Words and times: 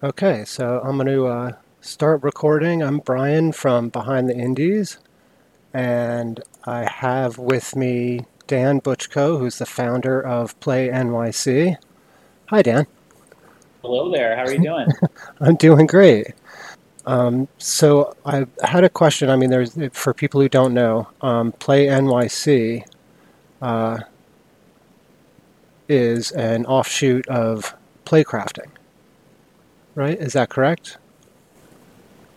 Okay, 0.00 0.44
so 0.44 0.80
I'm 0.84 0.94
going 0.94 1.08
to 1.08 1.26
uh, 1.26 1.52
start 1.80 2.22
recording. 2.22 2.84
I'm 2.84 2.98
Brian 2.98 3.50
from 3.50 3.88
Behind 3.88 4.28
the 4.28 4.36
Indies, 4.36 5.00
and 5.74 6.40
I 6.62 6.84
have 6.84 7.36
with 7.36 7.74
me 7.74 8.24
Dan 8.46 8.80
Butchko, 8.80 9.40
who's 9.40 9.58
the 9.58 9.66
founder 9.66 10.24
of 10.24 10.58
Play 10.60 10.86
NYC. 10.86 11.78
Hi, 12.46 12.62
Dan. 12.62 12.86
Hello 13.82 14.12
there. 14.12 14.36
How 14.36 14.42
are 14.42 14.52
you 14.52 14.62
doing? 14.62 14.86
I'm 15.40 15.56
doing 15.56 15.86
great. 15.86 16.28
Um, 17.04 17.48
so 17.58 18.14
I 18.24 18.46
had 18.62 18.84
a 18.84 18.88
question. 18.88 19.30
I 19.30 19.34
mean, 19.34 19.50
there's 19.50 19.76
for 19.94 20.14
people 20.14 20.40
who 20.40 20.48
don't 20.48 20.74
know, 20.74 21.08
um, 21.22 21.50
Play 21.50 21.86
NYC 21.86 22.84
uh, 23.60 23.98
is 25.88 26.30
an 26.30 26.66
offshoot 26.66 27.26
of 27.26 27.74
Playcrafting 28.06 28.70
right? 29.98 30.18
Is 30.18 30.32
that 30.34 30.48
correct? 30.48 30.96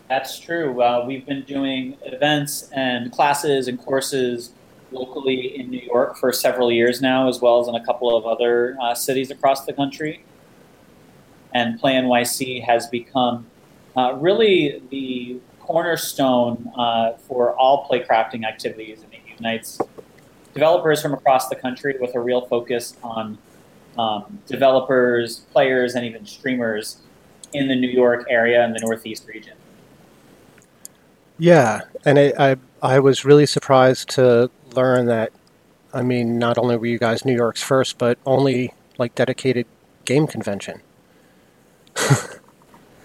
That's 0.09 0.39
true. 0.39 0.81
Uh, 0.81 1.05
we've 1.07 1.25
been 1.25 1.43
doing 1.43 1.95
events 2.01 2.69
and 2.73 3.11
classes 3.11 3.67
and 3.67 3.79
courses 3.79 4.51
locally 4.91 5.57
in 5.57 5.69
New 5.69 5.79
York 5.79 6.17
for 6.17 6.33
several 6.33 6.71
years 6.71 7.01
now, 7.01 7.29
as 7.29 7.39
well 7.39 7.61
as 7.61 7.67
in 7.67 7.75
a 7.75 7.85
couple 7.85 8.17
of 8.17 8.25
other 8.25 8.75
uh, 8.81 8.95
cities 8.95 9.29
across 9.29 9.65
the 9.65 9.73
country. 9.73 10.23
And 11.53 11.79
Play 11.79 11.93
NYC 11.93 12.63
has 12.65 12.87
become 12.87 13.45
uh, 13.95 14.17
really 14.19 14.81
the 14.89 15.39
cornerstone 15.59 16.71
uh, 16.75 17.13
for 17.27 17.55
all 17.57 17.87
playcrafting 17.87 18.43
activities, 18.43 19.03
and 19.03 19.13
it 19.13 19.19
unites 19.37 19.79
developers 20.53 21.01
from 21.01 21.13
across 21.13 21.47
the 21.47 21.55
country 21.55 21.95
with 22.01 22.15
a 22.15 22.19
real 22.19 22.41
focus 22.41 22.97
on 23.03 23.37
um, 23.99 24.39
developers, 24.47 25.41
players, 25.51 25.93
and 25.93 26.05
even 26.05 26.25
streamers 26.25 26.97
in 27.53 27.67
the 27.67 27.75
New 27.75 27.89
York 27.89 28.25
area 28.29 28.63
and 28.63 28.75
the 28.75 28.79
Northeast 28.79 29.27
region. 29.27 29.53
Yeah, 31.37 31.81
and 32.05 32.17
it, 32.17 32.35
I 32.37 32.57
I 32.81 32.99
was 32.99 33.25
really 33.25 33.45
surprised 33.45 34.09
to 34.11 34.49
learn 34.75 35.07
that. 35.07 35.31
I 35.93 36.03
mean, 36.03 36.37
not 36.37 36.57
only 36.57 36.77
were 36.77 36.85
you 36.85 36.99
guys 36.99 37.25
New 37.25 37.35
York's 37.35 37.61
first, 37.61 37.97
but 37.97 38.17
only 38.25 38.73
like 38.97 39.15
dedicated 39.15 39.65
game 40.05 40.27
convention. 40.27 40.81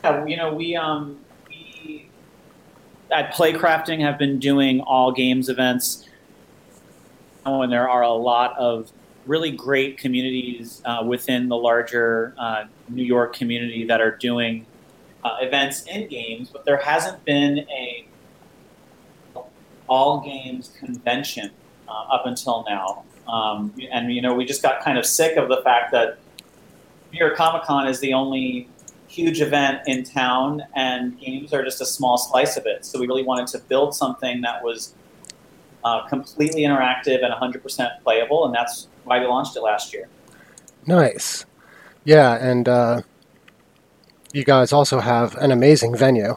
yeah, 0.05 0.25
you 0.27 0.37
know, 0.37 0.53
we 0.55 0.77
um 0.77 1.19
we 1.49 2.09
at 3.11 3.33
Playcrafting 3.33 4.01
have 4.01 4.19
been 4.19 4.39
doing 4.39 4.81
all 4.81 5.12
games 5.12 5.49
events, 5.49 6.06
and 7.45 7.73
there 7.73 7.89
are 7.89 8.03
a 8.03 8.12
lot 8.12 8.56
of 8.59 8.93
really 9.27 9.51
great 9.51 9.99
communities 9.99 10.83
uh, 10.85 11.03
within 11.07 11.49
the 11.49 11.57
larger 11.57 12.35
uh, 12.39 12.65
New 12.89 13.05
York 13.05 13.35
community 13.35 13.85
that 13.85 14.01
are 14.01 14.17
doing 14.17 14.67
uh, 15.25 15.37
events 15.41 15.85
in 15.87 16.09
games, 16.09 16.51
but 16.51 16.65
there 16.65 16.77
hasn't 16.77 17.25
been 17.25 17.61
a 17.71 18.07
all 19.89 20.21
games 20.21 20.75
convention 20.79 21.51
uh, 21.89 21.93
up 21.93 22.27
until 22.27 22.65
now. 22.69 23.05
Um, 23.29 23.75
and 23.91 24.13
you 24.13 24.23
know, 24.23 24.35
we 24.35 24.45
just 24.45 24.63
got 24.63 24.83
kind 24.83 24.99
of 24.99 25.07
sick 25.07 25.37
of 25.37 25.49
the 25.49 25.59
fact 25.63 25.93
that 25.93 26.19
New 27.13 27.19
York 27.19 27.37
Comic 27.37 27.63
Con 27.63 27.87
is 27.89 28.01
the 28.01 28.13
only 28.13 28.69
huge 29.09 29.41
event 29.41 29.81
in 29.87 30.05
town, 30.05 30.63
and 30.75 31.19
games 31.19 31.53
are 31.53 31.65
just 31.65 31.81
a 31.81 31.87
small 31.87 32.19
slice 32.19 32.57
of 32.57 32.67
it. 32.67 32.85
So 32.85 33.01
we 33.01 33.07
really 33.07 33.23
wanted 33.23 33.47
to 33.49 33.59
build 33.59 33.95
something 33.95 34.43
that 34.43 34.63
was 34.63 34.95
uh, 35.85 36.07
completely 36.09 36.63
interactive 36.63 37.25
and 37.25 37.33
100% 37.33 38.03
playable, 38.03 38.45
and 38.45 38.55
that's 38.55 38.89
why 39.07 39.21
we 39.21 39.27
launched 39.27 39.57
it 39.57 39.61
last 39.61 39.93
year. 39.95 40.09
Nice. 40.87 41.47
Yeah, 42.05 42.35
and 42.35 42.69
uh, 42.69 43.03
you 44.33 44.45
guys 44.45 44.73
also 44.73 45.01
have 45.01 45.35
an 45.37 45.51
amazing 45.51 45.97
venue. 45.97 46.37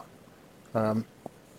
Um, 0.74 1.04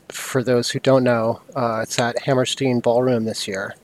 for 0.09 0.44
those 0.44 0.72
who 0.72 0.80
don't 0.80 1.04
know, 1.04 1.42
uh, 1.56 1.82
it's 1.84 2.00
at 2.00 2.20
Hammerstein 2.23 2.80
Ballroom 2.80 3.26
this 3.26 3.48
year, 3.48 3.76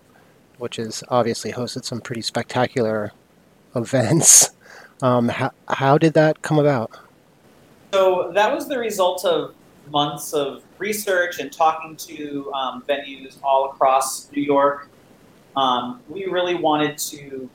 which 0.57 0.77
has 0.77 1.03
obviously 1.09 1.51
hosted 1.51 1.85
some 1.85 2.01
pretty 2.01 2.21
spectacular 2.21 3.11
events. 3.75 4.49
Um, 4.99 5.29
how, 5.29 5.51
how 5.67 5.99
did 5.99 6.13
that 6.13 6.41
come 6.41 6.57
about? 6.57 6.89
So 7.93 8.31
that 8.33 8.51
was 8.51 8.67
the 8.67 8.79
result 8.79 9.23
of 9.25 9.53
months 9.91 10.33
of 10.33 10.63
research 10.79 11.39
and 11.39 11.51
talking 11.51 11.95
to 11.97 12.51
um, 12.53 12.83
venues 12.89 13.37
all 13.43 13.69
across 13.69 14.31
New 14.31 14.41
York. 14.41 14.89
Um, 15.57 16.01
we 16.07 16.25
really 16.25 16.55
wanted 16.55 16.97
to 16.99 17.49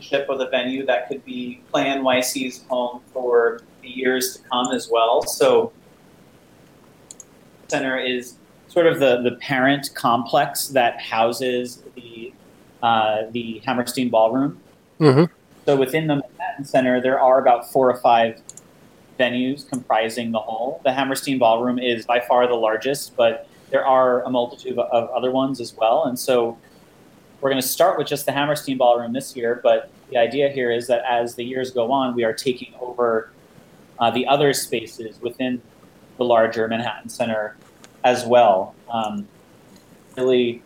ship 0.00 0.26
with 0.28 0.40
a 0.40 0.48
venue 0.48 0.86
that 0.86 1.08
could 1.08 1.24
be 1.24 1.60
Play 1.72 1.86
NYC's 1.86 2.64
home 2.68 3.00
for 3.12 3.60
the 3.82 3.88
years 3.88 4.36
to 4.36 4.48
come 4.48 4.72
as 4.72 4.88
well. 4.90 5.22
So, 5.22 5.72
Center 7.68 7.98
is 7.98 8.36
sort 8.68 8.86
of 8.86 9.00
the, 9.00 9.22
the 9.22 9.32
parent 9.40 9.90
complex 9.94 10.68
that 10.68 11.00
houses 11.00 11.82
the 11.96 12.32
uh, 12.82 13.22
the 13.32 13.60
Hammerstein 13.66 14.08
Ballroom. 14.08 14.60
Mm-hmm. 15.00 15.32
So 15.66 15.76
within 15.76 16.06
the 16.06 16.16
Manhattan 16.16 16.64
Center, 16.64 17.00
there 17.00 17.20
are 17.20 17.40
about 17.40 17.70
four 17.72 17.90
or 17.90 17.96
five 17.96 18.40
venues 19.18 19.68
comprising 19.68 20.30
the 20.30 20.38
whole. 20.38 20.80
The 20.84 20.92
Hammerstein 20.92 21.38
Ballroom 21.38 21.78
is 21.78 22.06
by 22.06 22.20
far 22.20 22.46
the 22.46 22.54
largest, 22.54 23.16
but 23.16 23.48
there 23.70 23.84
are 23.84 24.22
a 24.22 24.30
multitude 24.30 24.78
of 24.78 25.10
other 25.10 25.30
ones 25.30 25.60
as 25.60 25.74
well. 25.74 26.04
And 26.04 26.18
so 26.18 26.56
we're 27.40 27.50
going 27.50 27.62
to 27.62 27.68
start 27.68 27.98
with 27.98 28.06
just 28.06 28.26
the 28.26 28.32
Hammerstein 28.32 28.78
Ballroom 28.78 29.12
this 29.12 29.36
year, 29.36 29.60
but 29.62 29.90
the 30.10 30.16
idea 30.16 30.48
here 30.48 30.70
is 30.70 30.86
that 30.88 31.04
as 31.08 31.34
the 31.34 31.44
years 31.44 31.70
go 31.70 31.92
on, 31.92 32.14
we 32.14 32.24
are 32.24 32.32
taking 32.32 32.74
over 32.80 33.30
uh, 33.98 34.10
the 34.10 34.26
other 34.26 34.52
spaces 34.52 35.20
within 35.20 35.60
the 36.16 36.24
larger 36.24 36.66
Manhattan 36.66 37.08
Center 37.08 37.56
as 38.04 38.24
well. 38.24 38.74
Um, 38.90 39.28
really 40.16 40.62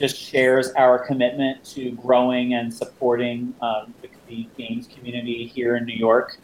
just 0.00 0.16
shares 0.16 0.70
our 0.72 0.98
commitment 0.98 1.64
to 1.64 1.92
growing 1.92 2.54
and 2.54 2.72
supporting 2.72 3.54
um, 3.60 3.94
the, 4.02 4.08
the 4.28 4.48
games 4.56 4.88
community 4.88 5.46
here 5.46 5.76
in 5.76 5.84
New 5.84 5.96
York 5.96 6.38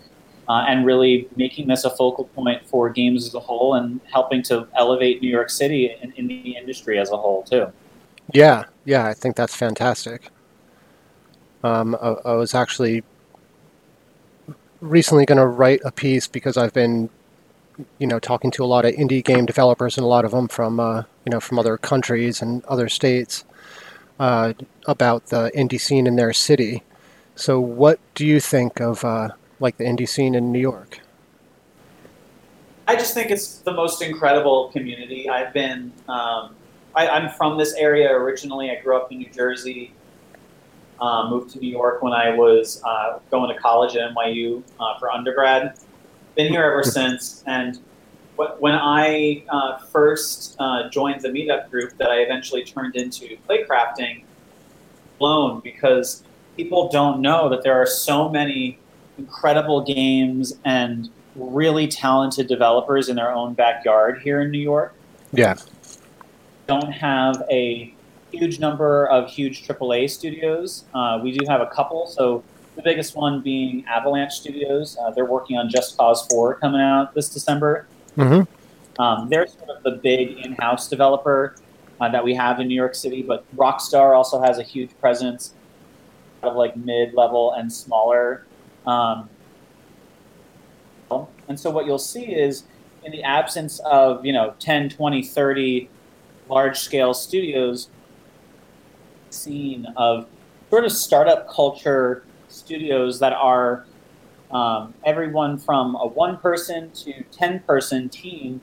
uh, 0.49 0.65
and 0.69 0.85
really 0.85 1.29
making 1.37 1.69
this 1.69 1.85
a 1.85 1.91
focal 1.91 2.25
point 2.25 2.65
for 2.67 2.91
games 2.91 3.27
as 3.27 3.35
a 3.35 3.41
whole 3.41 3.75
and 3.75 4.01
helping 4.13 4.43
to 4.43 4.67
elevate 4.77 5.23
New 5.23 5.31
York 5.31 5.51
City 5.51 5.95
in, 6.03 6.13
in 6.13 6.27
the 6.27 6.57
industry 6.57 6.99
as 6.99 7.11
a 7.11 7.17
whole, 7.17 7.43
too. 7.43 7.73
Yeah, 8.33 8.65
yeah, 8.85 9.07
I 9.07 9.15
think 9.15 9.37
that's 9.37 9.55
fantastic. 9.55 10.31
Um, 11.63 11.97
I, 12.01 12.09
I 12.25 12.35
was 12.35 12.55
actually 12.55 13.03
recently 14.81 15.25
going 15.25 15.39
to 15.39 15.47
write 15.47 15.81
a 15.85 15.91
piece 15.91 16.27
because 16.27 16.57
I've 16.57 16.73
been, 16.73 17.09
you 17.99 18.07
know, 18.07 18.19
talking 18.19 18.51
to 18.53 18.65
a 18.65 18.67
lot 18.67 18.85
of 18.85 18.95
indie 18.95 19.25
game 19.25 19.47
developers 19.47 19.97
and 19.97 20.05
a 20.05 20.09
lot 20.09 20.25
of 20.25 20.31
them 20.31 20.49
from, 20.49 20.79
uh, 20.79 21.05
you 21.25 21.31
know, 21.31 21.41
from 21.41 21.59
other 21.59 21.77
countries 21.79 22.43
and 22.43 22.65
other 22.67 22.89
states 22.89 23.45
uh, 24.21 24.53
about 24.87 25.27
the 25.27 25.51
indie 25.55 25.81
scene 25.81 26.07
in 26.07 26.17
their 26.17 26.33
city. 26.33 26.83
So, 27.35 27.59
what 27.59 27.99
do 28.15 28.27
you 28.27 28.41
think 28.41 28.81
of 28.81 29.05
uh, 29.05 29.31
like 29.59 29.77
the 29.79 29.85
indie 29.85 30.09
scene 30.09 30.35
in 30.35 30.53
New 30.53 30.61
York? 30.61 31.01
I 32.87 32.97
just 32.97 33.15
think 33.15 33.31
it's 33.31 33.59
the 33.59 33.73
most 33.73 34.03
incredible 34.03 34.71
community. 34.71 35.29
I've 35.29 35.55
been, 35.55 35.93
um, 36.09 36.55
I, 36.95 37.07
am 37.07 37.31
from 37.31 37.59
this 37.59 37.75
area 37.75 38.13
originally. 38.13 38.71
I 38.71 38.81
grew 38.81 38.97
up 38.97 39.11
in 39.11 39.19
New 39.19 39.31
Jersey, 39.31 39.93
uh, 41.01 41.29
moved 41.29 41.51
to 41.53 41.59
New 41.59 41.71
York 41.71 42.03
when 42.03 42.13
I 42.13 42.35
was 42.35 42.83
uh, 42.85 43.19
going 43.31 43.55
to 43.55 43.61
college 43.61 43.97
at 43.97 44.15
NYU 44.15 44.63
uh, 44.79 44.99
for 44.99 45.11
undergrad. 45.11 45.79
Been 46.37 46.53
here 46.53 46.65
ever 46.65 46.83
since. 46.83 47.43
And 47.47 47.81
when 48.37 48.75
I 48.75 49.45
uh, 49.49 49.79
first 49.79 50.57
uh, 50.59 50.89
joined 50.91 51.21
the 51.21 51.29
meetup 51.29 51.71
group 51.71 51.97
that 51.99 52.11
I 52.11 52.19
eventually 52.19 52.65
turned 52.65 52.97
into 52.97 53.37
Playcrafting, 53.49 54.25
blown 55.19 55.61
because 55.61 56.23
people 56.57 56.89
don't 56.89 57.21
know 57.21 57.49
that 57.49 57.63
there 57.63 57.75
are 57.75 57.87
so 57.87 58.29
many 58.29 58.79
incredible 59.19 59.81
games 59.83 60.55
and 60.65 61.11
really 61.37 61.87
talented 61.89 62.47
developers 62.47 63.09
in 63.09 63.17
their 63.17 63.33
own 63.33 63.55
backyard 63.55 64.21
here 64.23 64.41
in 64.41 64.51
New 64.51 64.59
York. 64.59 64.95
Yeah. 65.33 65.57
Don't 66.67 66.93
have 66.93 67.43
a 67.51 67.95
huge 68.33 68.59
number 68.59 69.07
of 69.07 69.29
huge 69.29 69.67
AAA 69.67 70.11
studios. 70.11 70.85
Uh, 70.95 71.21
we 71.23 71.33
do 71.33 71.45
have 71.49 71.61
a 71.61 71.67
couple. 71.67 72.07
So 72.07 72.43
the 72.77 72.83
biggest 72.83 73.15
one 73.17 73.41
being 73.41 73.85
Avalanche 73.87 74.33
Studios. 74.33 74.97
Uh, 75.01 75.11
they're 75.11 75.25
working 75.25 75.57
on 75.57 75.69
Just 75.69 75.97
Cause 75.97 76.27
4 76.29 76.57
coming 76.57 76.81
out 76.81 77.15
this 77.15 77.29
December. 77.29 77.87
Mm-hmm. 78.17 79.01
Um, 79.01 79.29
they're 79.29 79.47
sort 79.47 79.71
of 79.71 79.83
the 79.83 79.93
big 79.93 80.39
in-house 80.45 80.89
developer 80.89 81.57
uh, 82.01 82.09
that 82.09 82.25
we 82.25 82.35
have 82.35 82.61
in 82.61 82.69
New 82.69 82.75
York 82.75 82.95
City, 82.95 83.23
but 83.23 83.45
Rockstar 83.57 84.17
also 84.17 84.41
has 84.41 84.59
a 84.59 84.63
huge 84.63 84.91
presence 85.01 85.55
of 86.43 86.57
like 86.57 86.77
mid-level 86.77 87.53
and 87.55 87.73
smaller 87.73 88.45
um, 88.87 89.29
and 91.49 91.59
so 91.59 91.71
what 91.71 91.87
you'll 91.87 91.99
see 91.99 92.25
is 92.25 92.65
in 93.05 93.13
the 93.13 93.23
absence 93.23 93.81
of, 93.81 94.25
you 94.25 94.33
know, 94.33 94.55
10, 94.59 94.91
20, 94.91 95.23
30 95.23 95.91
large 96.49 96.79
scale 96.79 97.15
studios, 97.15 97.89
scene 99.31 99.87
of 99.97 100.27
sort 100.71 100.85
of 100.85 100.93
startup 100.93 101.49
culture 101.49 102.25
studios 102.49 103.19
that 103.21 103.33
are 103.33 103.85
um, 104.51 104.95
everyone 105.05 105.59
from 105.59 105.97
a 105.97 106.07
one 106.07 106.39
person 106.39 106.91
to 106.93 107.25
10 107.33 107.61
person 107.61 108.09
team 108.09 108.61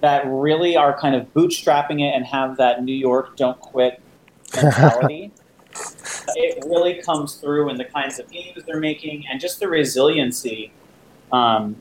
that 0.00 0.24
really 0.26 0.76
are 0.76 0.98
kind 0.98 1.14
of 1.14 1.32
bootstrapping 1.34 2.00
it 2.00 2.14
and 2.14 2.24
have 2.24 2.56
that 2.56 2.82
New 2.82 2.94
York 2.94 3.36
don't 3.36 3.60
quit 3.60 4.00
mentality. 4.54 5.32
it 6.36 6.64
really 6.66 7.02
comes 7.02 7.34
through 7.34 7.68
in 7.70 7.76
the 7.76 7.84
kinds 7.84 8.18
of 8.18 8.30
games 8.30 8.62
they're 8.66 8.80
making 8.80 9.24
and 9.30 9.40
just 9.40 9.60
the 9.60 9.68
resiliency. 9.68 10.72
Um, 11.32 11.76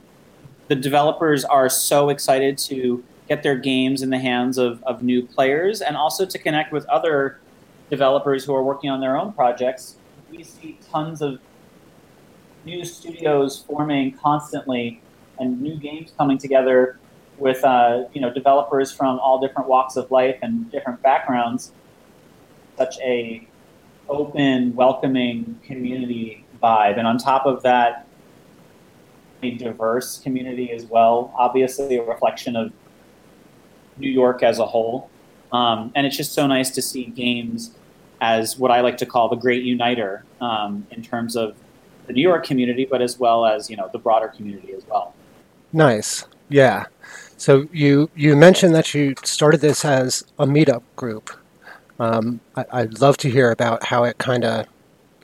the 0.67 0.75
developers 0.75 1.45
are 1.45 1.69
so 1.69 2.09
excited 2.09 2.57
to 2.59 3.03
get 3.29 3.43
their 3.43 3.55
games 3.55 4.01
in 4.01 4.09
the 4.09 4.17
hands 4.17 4.57
of, 4.57 4.83
of 4.83 5.03
new 5.03 5.25
players 5.25 5.81
and 5.81 5.95
also 5.95 6.25
to 6.25 6.37
connect 6.39 6.73
with 6.73 6.85
other 6.87 7.39
developers 7.89 8.43
who 8.43 8.53
are 8.53 8.63
working 8.63 8.89
on 8.89 8.99
their 8.99 9.15
own 9.15 9.31
projects. 9.31 9.95
We 10.31 10.43
see 10.43 10.79
tons 10.91 11.21
of 11.21 11.39
new 12.65 12.83
studios 12.83 13.63
forming 13.67 14.13
constantly 14.13 15.01
and 15.37 15.61
new 15.61 15.77
games 15.77 16.11
coming 16.17 16.37
together 16.37 16.99
with 17.37 17.63
uh, 17.63 18.03
you 18.13 18.19
know 18.19 18.33
developers 18.33 18.91
from 18.91 19.19
all 19.19 19.39
different 19.39 19.69
walks 19.69 19.95
of 19.95 20.11
life 20.11 20.37
and 20.41 20.69
different 20.71 21.01
backgrounds. 21.01 21.71
Such 22.77 22.99
a 22.99 23.47
open, 24.09 24.75
welcoming 24.75 25.59
community 25.63 26.45
vibe, 26.61 26.97
and 26.97 27.07
on 27.07 27.17
top 27.17 27.45
of 27.45 27.63
that, 27.63 28.07
a 29.43 29.51
diverse 29.51 30.19
community 30.19 30.71
as 30.71 30.85
well. 30.85 31.33
Obviously, 31.37 31.95
a 31.95 32.03
reflection 32.03 32.55
of 32.57 32.73
New 33.99 34.09
York 34.09 34.43
as 34.43 34.59
a 34.59 34.65
whole, 34.65 35.09
um, 35.51 35.91
and 35.95 36.07
it's 36.07 36.17
just 36.17 36.33
so 36.33 36.47
nice 36.47 36.69
to 36.71 36.81
see 36.81 37.05
games 37.05 37.71
as 38.21 38.57
what 38.57 38.71
I 38.71 38.81
like 38.81 38.97
to 38.97 39.05
call 39.05 39.29
the 39.29 39.35
great 39.35 39.63
uniter 39.63 40.23
um, 40.41 40.85
in 40.91 41.01
terms 41.01 41.35
of 41.35 41.55
the 42.07 42.13
New 42.13 42.21
York 42.21 42.45
community, 42.45 42.85
but 42.85 43.01
as 43.01 43.19
well 43.19 43.45
as 43.45 43.69
you 43.69 43.77
know 43.77 43.89
the 43.91 43.99
broader 43.99 44.27
community 44.27 44.73
as 44.73 44.85
well. 44.87 45.13
Nice, 45.71 46.25
yeah. 46.49 46.85
So 47.37 47.67
you 47.71 48.09
you 48.15 48.35
mentioned 48.35 48.75
that 48.75 48.93
you 48.93 49.13
started 49.23 49.61
this 49.61 49.85
as 49.85 50.23
a 50.37 50.45
meetup 50.45 50.83
group. 50.95 51.29
Um, 51.99 52.39
I, 52.55 52.81
would 52.81 53.01
love 53.01 53.17
to 53.17 53.29
hear 53.29 53.51
about 53.51 53.83
how 53.83 54.05
it 54.05 54.17
kind 54.19 54.45
of, 54.45 54.65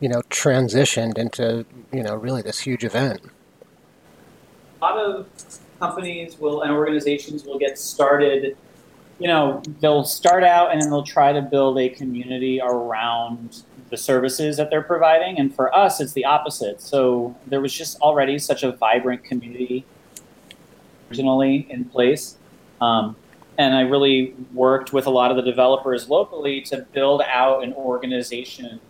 you 0.01 0.09
know, 0.09 0.21
transitioned 0.29 1.17
into 1.17 1.65
you 1.91 2.03
know 2.03 2.15
really 2.15 2.41
this 2.41 2.59
huge 2.59 2.83
event. 2.83 3.21
A 4.81 4.85
lot 4.85 4.97
of 4.97 5.27
companies 5.79 6.39
will 6.39 6.61
and 6.61 6.71
organizations 6.71 7.43
will 7.43 7.59
get 7.59 7.77
started. 7.77 8.57
You 9.19 9.27
know, 9.27 9.61
they'll 9.79 10.03
start 10.03 10.43
out 10.43 10.71
and 10.71 10.81
then 10.81 10.89
they'll 10.89 11.03
try 11.03 11.31
to 11.31 11.41
build 11.41 11.79
a 11.79 11.89
community 11.89 12.59
around 12.61 13.63
the 13.89 13.97
services 13.97 14.57
that 14.57 14.69
they're 14.69 14.81
providing. 14.81 15.39
And 15.39 15.53
for 15.53 15.73
us, 15.73 16.01
it's 16.01 16.13
the 16.13 16.25
opposite. 16.25 16.81
So 16.81 17.35
there 17.47 17.61
was 17.61 17.73
just 17.73 17.99
already 18.01 18.39
such 18.39 18.63
a 18.63 18.71
vibrant 18.71 19.23
community 19.23 19.85
originally 21.09 21.67
in 21.69 21.85
place. 21.85 22.37
Um, 22.81 23.15
and 23.57 23.73
I 23.73 23.81
really 23.81 24.35
worked 24.53 24.91
with 24.91 25.05
a 25.05 25.09
lot 25.09 25.31
of 25.31 25.37
the 25.37 25.43
developers 25.43 26.09
locally 26.09 26.61
to 26.61 26.85
build 26.91 27.21
out 27.21 27.63
an 27.63 27.73
organization 27.73 28.81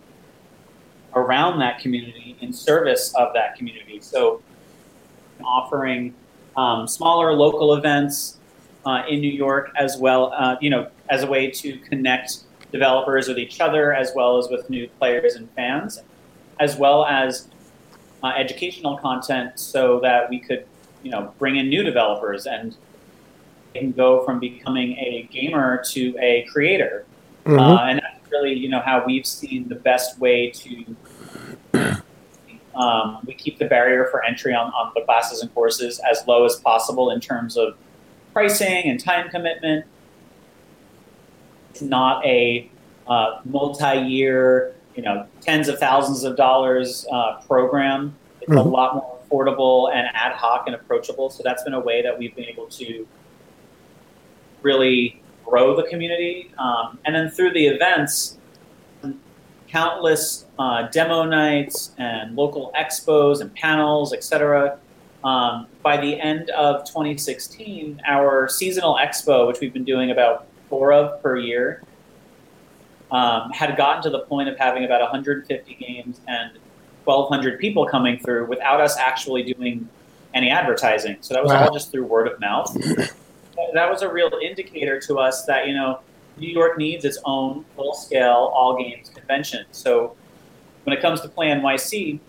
around 1.14 1.60
that 1.60 1.80
community 1.80 2.36
in 2.42 2.52
service 2.52 3.14
of 3.16 3.34
that 3.34 3.56
community. 3.56 4.00
So, 4.02 4.42
offering 5.44 6.14
um, 6.57 6.88
smaller 6.88 7.34
local 7.34 7.74
events 7.74 8.38
uh, 8.86 9.04
in 9.10 9.19
New 9.19 9.31
York, 9.31 9.72
as 9.78 9.98
well, 9.98 10.34
uh, 10.34 10.56
you 10.62 10.69
know, 10.69 10.88
as 11.10 11.24
a 11.24 11.28
way 11.28 11.50
to 11.50 11.78
connect 11.80 12.40
developers 12.72 13.28
with 13.28 13.40
each 13.40 13.60
other, 13.60 13.94
as 13.94 14.12
well 14.16 14.38
as 14.38 14.50
with 14.50 14.69
new 14.69 14.88
players 15.00 15.36
and 15.36 15.50
fans, 15.52 16.02
as 16.60 16.78
well 16.78 17.06
as 17.06 17.48
uh, 18.24 18.28
educational 18.28 18.98
content, 18.98 19.60
so 19.60 20.00
that 20.02 20.30
we 20.30 20.40
could 20.40 20.66
you 21.04 21.12
know 21.12 21.34
bring 21.38 21.56
in 21.56 21.69
new 21.69 21.84
developers 21.84 22.48
and 22.48 22.75
they 23.74 23.81
can 23.81 23.92
go 23.92 24.25
from 24.25 24.40
becoming 24.40 24.94
a 24.94 25.28
gamer 25.31 25.84
to 25.84 26.18
a 26.19 26.48
creator. 26.52 27.06
Mm-hmm. 27.46 27.60
Uh, 27.60 27.86
and 27.86 28.00
that's 28.00 28.31
really 28.31 28.54
you 28.54 28.69
know 28.69 28.80
how 28.80 29.04
we've 29.06 29.25
seen 29.25 29.68
the 29.68 29.75
best 29.75 30.19
way 30.19 30.50
to. 30.52 30.86
Um, 32.75 33.19
we 33.25 33.33
keep 33.33 33.57
the 33.57 33.66
barrier 33.66 34.07
for 34.12 34.24
entry 34.24 34.54
on, 34.54 34.68
on 34.68 34.92
the 34.95 35.01
classes 35.01 35.42
and 35.42 35.54
courses 35.54 36.01
as 36.10 36.25
low 36.27 36.45
as 36.45 36.57
possible 36.57 37.10
in 37.12 37.19
terms 37.19 37.57
of 37.57 37.75
pricing 38.33 38.83
and 38.86 39.00
time 39.00 39.30
commitment. 39.30 39.86
It's 41.69 41.81
not 41.81 42.25
a 42.25 42.69
uh, 43.07 43.39
multi-year, 43.45 44.75
you 44.95 45.04
know, 45.04 45.27
tens 45.42 45.68
of 45.68 45.80
thousands 45.80 46.24
of 46.24 46.36
dollars 46.36 47.06
uh, 47.12 47.42
program. 47.48 48.16
It's 48.42 48.50
mm-hmm. 48.50 48.57
a 48.57 48.63
lot 48.63 48.95
more 48.95 49.19
affordable 49.30 49.94
and 49.94 50.07
ad 50.13 50.33
hoc 50.33 50.68
and 50.68 50.75
approachable. 50.75 51.30
So 51.30 51.44
that's 51.44 51.63
been 51.63 51.74
a 51.74 51.80
way 51.80 52.01
that 52.01 52.18
we've 52.18 52.36
been 52.36 52.45
able 52.45 52.68
to 52.68 53.07
really 54.62 55.21
grow 55.45 55.75
the 55.75 55.83
community. 55.83 56.51
Um, 56.57 57.00
and 57.06 57.16
then 57.16 57.30
through 57.30 57.54
the 57.54 57.68
events, 57.68 58.35
countless 59.75 60.45
uh, 60.57 60.83
demo 60.83 61.24
nights 61.25 61.92
and 61.98 62.33
local 62.33 62.72
expos 62.80 63.42
and 63.42 63.54
panels, 63.56 64.13
etc. 64.13 64.80
Um, 65.22 65.68
by 65.81 65.98
the 65.98 66.18
end 66.18 66.50
of 66.51 66.86
2016, 66.86 68.01
our 68.07 68.48
seasonal 68.48 68.95
expo, 68.95 69.45
which 69.48 69.60
we've 69.60 69.74
been 69.74 69.83
doing 69.83 70.12
about 70.12 70.48
four 70.69 70.94
of 70.94 71.22
per 71.22 71.36
year, 71.36 71.83
um, 73.12 73.51
had 73.51 73.75
gotten 73.75 74.01
to 74.04 74.10
the 74.10 74.19
point 74.19 74.48
of 74.48 74.57
having 74.57 74.86
about 74.86 75.01
150 75.01 75.75
games 75.75 76.21
and 76.25 76.51
1,200 77.04 77.60
people 77.60 77.86
coming 77.86 78.18
through 78.18 78.45
without 78.45 78.80
us 78.80 78.95
actually 78.98 79.44
doing 79.44 79.89
any 80.33 80.50
advertising. 80.51 81.18
So 81.19 81.33
that 81.33 81.44
was 81.44 81.51
wow. 81.51 81.66
all 81.66 81.74
just 81.74 81.92
through 81.92 82.06
word 82.06 82.30
of 82.30 82.39
mouth. 82.39 82.74
that 83.74 83.92
was 83.92 84.04
a 84.04 84.10
real 84.10 84.31
indicator 84.42 85.01
to 85.01 85.18
us 85.18 85.44
that, 85.45 85.68
you 85.68 85.74
know, 85.74 86.00
New 86.38 86.50
York 86.50 86.78
needs 86.78 87.06
its 87.06 87.18
own 87.26 87.66
full 87.76 87.94
scale 87.94 88.52
all 88.54 88.78
games 88.78 89.10
convention. 89.10 89.66
So 89.72 90.16
when 90.84 90.96
it 90.96 91.02
comes 91.02 91.22
to 91.22 91.30
Play 91.30 91.48
NYC, 91.48 92.20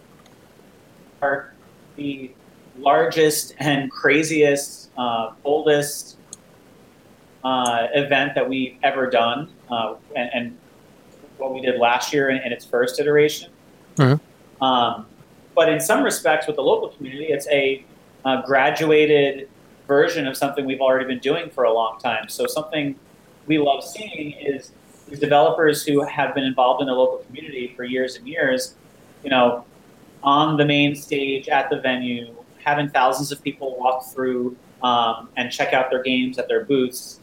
are 1.22 1.52
the 1.96 2.30
largest 2.78 3.54
and 3.58 3.90
craziest, 3.90 4.90
uh, 4.96 5.32
boldest 5.42 6.16
uh, 7.44 7.88
event 7.94 8.34
that 8.34 8.48
we've 8.48 8.76
ever 8.82 9.08
done, 9.08 9.50
uh, 9.70 9.94
and, 10.14 10.30
and, 10.34 10.58
what 11.38 11.52
we 11.52 11.60
did 11.60 11.78
last 11.78 12.14
year 12.14 12.30
in, 12.30 12.38
in 12.38 12.50
its 12.50 12.64
first 12.64 12.98
iteration. 12.98 13.50
Mm-hmm. 13.96 14.64
Um, 14.64 15.06
but 15.54 15.68
in 15.68 15.78
some 15.80 16.02
respects, 16.02 16.46
with 16.46 16.56
the 16.56 16.62
local 16.62 16.88
community, 16.88 17.26
it's 17.26 17.46
a, 17.48 17.84
a 18.24 18.42
graduated 18.46 19.46
version 19.86 20.26
of 20.26 20.34
something 20.34 20.64
we've 20.64 20.80
already 20.80 21.04
been 21.04 21.18
doing 21.18 21.50
for 21.50 21.64
a 21.64 21.72
long 21.72 21.98
time. 21.98 22.30
So 22.30 22.46
something 22.46 22.98
we 23.46 23.58
love 23.58 23.84
seeing 23.84 24.32
is 24.32 24.72
these 25.08 25.20
developers 25.20 25.84
who 25.84 26.02
have 26.04 26.34
been 26.34 26.44
involved 26.44 26.80
in 26.80 26.88
the 26.88 26.94
local 26.94 27.18
community 27.26 27.72
for 27.76 27.84
years 27.84 28.16
and 28.16 28.26
years, 28.26 28.74
you 29.22 29.30
know, 29.30 29.64
on 30.22 30.56
the 30.56 30.64
main 30.64 30.94
stage 30.96 31.48
at 31.48 31.70
the 31.70 31.80
venue, 31.80 32.34
having 32.64 32.88
thousands 32.88 33.30
of 33.30 33.42
people 33.42 33.78
walk 33.78 34.04
through 34.06 34.56
um, 34.82 35.28
and 35.36 35.52
check 35.52 35.72
out 35.72 35.90
their 35.90 36.02
games 36.02 36.38
at 36.38 36.48
their 36.48 36.64
booths 36.64 37.20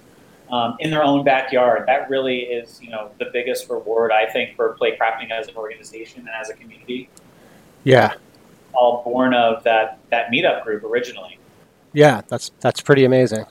um, 0.50 0.77
in 0.80 0.89
their 0.89 1.03
own 1.03 1.24
backyard. 1.24 1.88
That 1.88 2.10
really 2.10 2.39
is, 2.42 2.82
you 2.82 2.89
know, 2.89 3.12
the 3.20 3.30
biggest 3.34 3.70
reward 3.70 4.12
I 4.12 4.30
think 4.32 4.56
for 4.56 4.77
Playcrafting 4.80 5.32
as 5.32 5.48
an 5.48 5.56
organization 5.56 6.22
and 6.22 6.30
as 6.30 6.50
a 6.50 6.53
community. 6.53 7.10
Yeah. 7.84 8.13
All 8.74 9.03
born 9.03 9.34
of 9.34 9.63
that 9.63 10.00
that 10.10 10.32
meetup 10.32 10.63
group 10.63 10.84
originally. 10.84 11.38
Yeah, 11.92 12.22
that's 12.27 12.51
that's 12.60 12.82
pretty 12.82 13.06
amazing. 13.06 13.46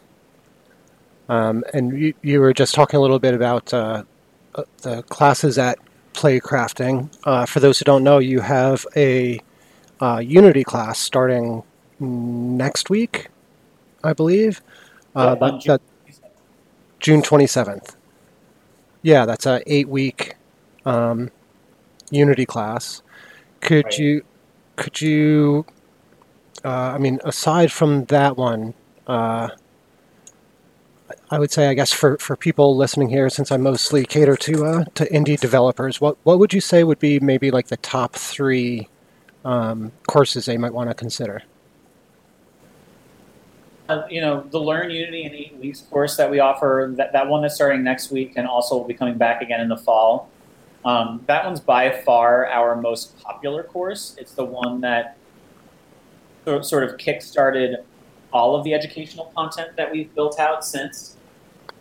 Um, 1.28 1.64
and 1.72 1.98
you, 1.98 2.14
you 2.22 2.40
were 2.40 2.52
just 2.52 2.74
talking 2.74 2.98
a 2.98 3.00
little 3.00 3.18
bit 3.18 3.34
about 3.34 3.72
uh, 3.72 4.04
uh, 4.54 4.64
the 4.82 5.02
classes 5.04 5.58
at 5.58 5.78
Playcrafting. 6.14 7.10
Uh, 7.24 7.46
for 7.46 7.60
those 7.60 7.78
who 7.78 7.84
don't 7.84 8.04
know, 8.04 8.18
you 8.18 8.40
have 8.40 8.86
a 8.96 9.40
uh, 10.00 10.18
Unity 10.18 10.64
class 10.64 10.98
starting 10.98 11.62
next 12.00 12.90
week, 12.90 13.28
I 14.02 14.12
believe. 14.12 14.60
Uh, 15.14 15.34
that, 15.36 15.60
June, 15.60 15.78
that, 15.78 15.80
June 17.00 17.22
27th. 17.22 17.96
Yeah, 19.02 19.26
that's 19.26 19.46
a 19.46 19.62
eight 19.66 19.88
week 19.88 20.36
um, 20.84 21.30
Unity 22.10 22.46
class. 22.46 23.02
Could 23.60 23.86
right. 23.86 23.98
you, 23.98 24.24
could 24.76 25.00
you, 25.00 25.64
uh, 26.64 26.68
I 26.68 26.98
mean, 26.98 27.20
aside 27.24 27.70
from 27.72 28.04
that 28.06 28.36
one, 28.36 28.74
uh, 29.06 29.48
I 31.30 31.38
would 31.38 31.50
say, 31.50 31.68
I 31.68 31.74
guess, 31.74 31.92
for, 31.92 32.18
for 32.18 32.36
people 32.36 32.76
listening 32.76 33.08
here, 33.08 33.28
since 33.30 33.50
I 33.50 33.56
mostly 33.56 34.04
cater 34.04 34.36
to 34.36 34.64
uh, 34.64 34.84
to 34.94 35.04
indie 35.06 35.38
developers, 35.38 36.00
what 36.00 36.16
what 36.24 36.38
would 36.38 36.52
you 36.52 36.60
say 36.60 36.84
would 36.84 36.98
be 36.98 37.20
maybe 37.20 37.50
like 37.50 37.68
the 37.68 37.76
top 37.78 38.14
three 38.14 38.88
um, 39.44 39.92
courses 40.06 40.46
they 40.46 40.58
might 40.58 40.72
want 40.72 40.90
to 40.90 40.94
consider? 40.94 41.42
Uh, 43.88 44.06
you 44.08 44.20
know, 44.20 44.46
the 44.50 44.58
Learn 44.58 44.90
Unity 44.90 45.24
in 45.24 45.34
Eight 45.34 45.56
Weeks 45.58 45.80
course 45.82 46.16
that 46.16 46.30
we 46.30 46.38
offer, 46.38 46.94
that, 46.96 47.12
that 47.12 47.28
one 47.28 47.42
that's 47.42 47.56
starting 47.56 47.82
next 47.82 48.10
week 48.10 48.34
and 48.36 48.46
also 48.46 48.76
will 48.76 48.86
be 48.86 48.94
coming 48.94 49.18
back 49.18 49.42
again 49.42 49.60
in 49.60 49.68
the 49.68 49.76
fall. 49.76 50.30
Um, 50.84 51.22
that 51.26 51.44
one's 51.44 51.60
by 51.60 51.90
far 51.90 52.46
our 52.46 52.74
most 52.76 53.18
popular 53.20 53.64
course. 53.64 54.16
It's 54.18 54.32
the 54.32 54.44
one 54.44 54.80
that 54.80 55.16
sort 56.62 56.84
of 56.84 56.96
kick-started 56.96 57.84
all 58.32 58.56
of 58.56 58.64
the 58.64 58.74
educational 58.74 59.26
content 59.36 59.76
that 59.76 59.90
we've 59.90 60.12
built 60.14 60.38
out 60.38 60.64
since. 60.64 61.16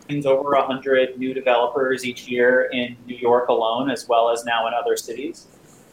There's 0.08 0.26
over 0.26 0.50
100 0.50 1.18
new 1.18 1.32
developers 1.32 2.04
each 2.04 2.28
year 2.28 2.68
in 2.72 2.96
New 3.06 3.16
York 3.16 3.48
alone, 3.48 3.90
as 3.90 4.08
well 4.08 4.30
as 4.30 4.44
now 4.44 4.66
in 4.66 4.74
other 4.74 4.96
cities. 4.96 5.46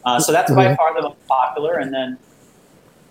Uh, 0.04 0.18
so 0.18 0.32
that's 0.32 0.52
by 0.52 0.74
far 0.74 0.94
the 0.94 1.02
most 1.02 1.26
popular. 1.26 1.74
And 1.74 1.92
then 1.92 2.18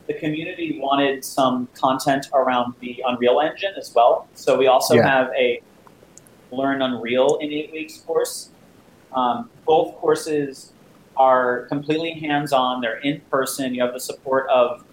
the 0.08 0.14
community 0.16 0.80
wanted 0.80 1.24
some 1.24 1.68
content 1.74 2.28
around 2.34 2.74
the 2.80 3.04
Unreal 3.08 3.40
Engine 3.40 3.74
as 3.78 3.94
well. 3.94 4.28
So 4.34 4.58
we 4.58 4.68
also 4.68 4.96
yeah. 4.96 5.08
have 5.08 5.32
a 5.38 5.62
Learn 6.52 6.82
Unreal 6.82 7.38
in 7.38 7.52
eight 7.52 7.72
weeks 7.72 8.00
course. 8.00 8.50
Um, 9.14 9.50
both 9.66 9.96
courses 9.98 10.74
are 11.16 11.66
completely 11.68 12.14
hands 12.14 12.54
on, 12.54 12.82
they're 12.82 13.00
in 13.00 13.22
person. 13.30 13.74
You 13.74 13.84
have 13.84 13.94
the 13.94 14.00
support 14.00 14.48
of 14.50 14.84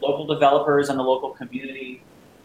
local 0.00 0.26
developers 0.26 0.88
and 0.88 0.98
the 0.98 1.02
local 1.02 1.30
community. 1.30 1.93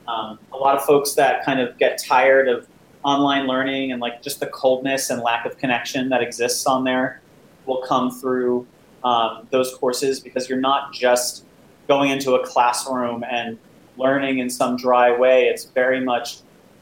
Um, 0.10 0.40
a 0.54 0.58
lot 0.58 0.76
of 0.76 0.84
folks 0.86 1.14
that 1.14 1.46
kind 1.46 1.60
of 1.60 1.78
get 1.78 2.02
tired 2.04 2.48
of 2.48 2.68
online 3.04 3.48
learning 3.48 3.92
and 3.92 4.02
like 4.02 4.22
just 4.24 4.40
the 4.40 4.48
coldness 4.48 5.10
and 5.10 5.22
lack 5.22 5.46
of 5.46 5.58
connection 5.58 6.10
that 6.10 6.22
exists 6.22 6.66
on 6.66 6.84
there 6.84 7.22
will 7.66 7.82
come 7.84 8.10
through 8.10 8.66
um, 9.04 9.48
those 9.52 9.76
courses 9.76 10.20
because 10.20 10.50
you're 10.50 10.60
not 10.60 10.94
just 10.94 11.46
going 11.88 12.10
into 12.10 12.34
a 12.34 12.46
classroom 12.46 13.24
and 13.30 13.58
learning 13.98 14.40
in 14.40 14.50
some 14.50 14.76
dry 14.76 15.16
way. 15.16 15.46
It's 15.46 15.66
very 15.66 16.04
much 16.04 16.40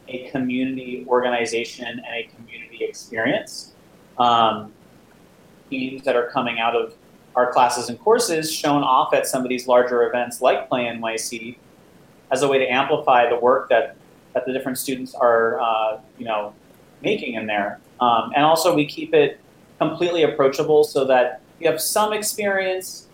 a 0.08 0.30
community 0.30 1.06
organization 1.08 1.86
and 1.86 2.06
a 2.16 2.30
community 2.36 2.84
experience. 2.86 3.74
Um, 4.18 4.72
teams 5.70 6.04
that 6.04 6.16
are 6.16 6.30
coming 6.30 6.60
out 6.60 6.76
of 6.76 6.94
our 7.36 7.52
classes 7.52 7.90
and 7.90 8.00
courses 8.00 8.52
shown 8.52 8.84
off 8.84 9.14
at 9.14 9.28
some 9.28 9.44
of 9.44 9.50
these 9.50 9.68
larger 9.68 10.08
events 10.08 10.42
like 10.42 10.70
Play 10.70 10.86
NYC 10.86 11.58
as 12.32 12.42
a 12.42 12.48
way 12.48 12.60
to 12.60 12.66
amplify 12.66 13.30
the 13.30 13.36
work 13.36 13.70
that, 13.70 13.96
that 14.34 14.46
the 14.46 14.54
different 14.54 14.78
students 14.78 15.16
are, 15.16 15.60
uh, 15.60 16.00
you 16.18 16.26
know, 16.26 16.54
making 17.02 17.36
in 17.36 17.48
there. 17.48 17.80
Um, 18.00 18.32
and 18.36 18.44
also 18.44 18.76
we 18.76 18.86
keep 18.86 19.14
it 19.14 19.40
completely 19.80 20.24
approachable 20.24 20.84
so 20.84 21.06
that 21.06 21.42
you 21.60 21.70
have 21.70 21.82
some 21.82 22.14
experience. 22.14 23.08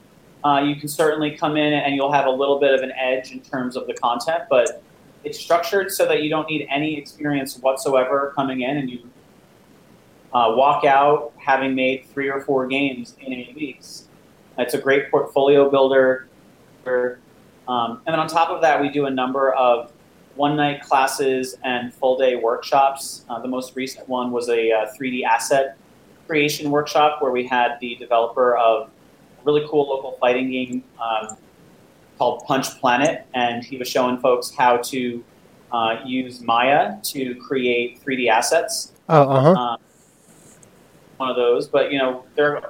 Uh, 0.44 0.62
you 0.66 0.76
can 0.76 0.90
certainly 0.90 1.32
come 1.32 1.56
in 1.56 1.74
and 1.74 1.96
you'll 1.96 2.12
have 2.12 2.26
a 2.26 2.32
little 2.32 2.60
bit 2.60 2.74
of 2.74 2.82
an 2.82 2.92
edge 2.92 3.32
in 3.32 3.40
terms 3.40 3.76
of 3.76 3.88
the 3.88 3.94
content, 3.94 4.44
but 4.50 4.84
it's 5.24 5.40
structured 5.40 5.92
so 5.92 6.06
that 6.06 6.22
you 6.22 6.30
don't 6.30 6.50
need 6.50 6.68
any 6.70 6.98
experience 6.98 7.58
whatsoever 7.60 8.34
coming 8.36 8.62
in 8.62 8.78
and 8.78 8.90
you 8.90 9.10
uh, 10.34 10.54
walk 10.56 10.84
out 10.84 11.32
having 11.38 11.76
made 11.76 12.06
three 12.08 12.30
or 12.30 12.42
four 12.42 12.68
games 12.68 13.16
in 13.22 13.32
eight 13.32 13.56
weeks. 13.56 14.08
It's 14.58 14.74
a 14.74 14.78
great 14.80 15.10
portfolio 15.10 15.70
builder. 15.70 16.28
Um, 17.68 18.02
and 18.06 18.14
then 18.14 18.20
on 18.20 18.28
top 18.28 18.50
of 18.50 18.62
that, 18.62 18.82
we 18.82 18.90
do 18.90 19.06
a 19.06 19.12
number 19.12 19.54
of 19.54 19.92
one 20.36 20.56
night 20.56 20.82
classes 20.82 21.56
and 21.64 21.94
full 21.94 22.18
day 22.18 22.36
workshops. 22.36 23.26
Uh, 23.30 23.40
the 23.40 23.48
most 23.48 23.76
recent 23.76 24.08
one 24.10 24.32
was 24.32 24.50
a 24.50 24.72
uh, 24.72 24.88
3D 25.00 25.24
asset 25.24 25.78
creation 26.28 26.72
workshop 26.72 27.22
where 27.22 27.32
we 27.32 27.46
had 27.46 27.78
the 27.80 27.96
developer 27.96 28.58
of 28.58 28.88
a 28.88 29.46
really 29.46 29.66
cool 29.70 29.88
local 29.88 30.14
fighting 30.20 30.50
game 30.50 30.84
um, 31.02 31.38
called 32.18 32.44
Punch 32.46 32.80
Planet, 32.80 33.26
and 33.34 33.64
he 33.64 33.78
was 33.78 33.88
showing 33.88 34.18
folks 34.18 34.52
how 34.52 34.78
to 34.78 35.24
uh, 35.72 35.98
use 36.06 36.42
Maya 36.42 36.98
to 37.04 37.36
create 37.36 38.04
3D 38.04 38.30
assets. 38.30 38.94
Oh, 39.10 39.30
uh-huh. 39.30 39.52
Um, 39.52 39.80
one 41.18 41.30
of 41.30 41.36
those, 41.36 41.68
but 41.68 41.92
you 41.92 42.00
know 42.00 42.26
they're 42.36 42.62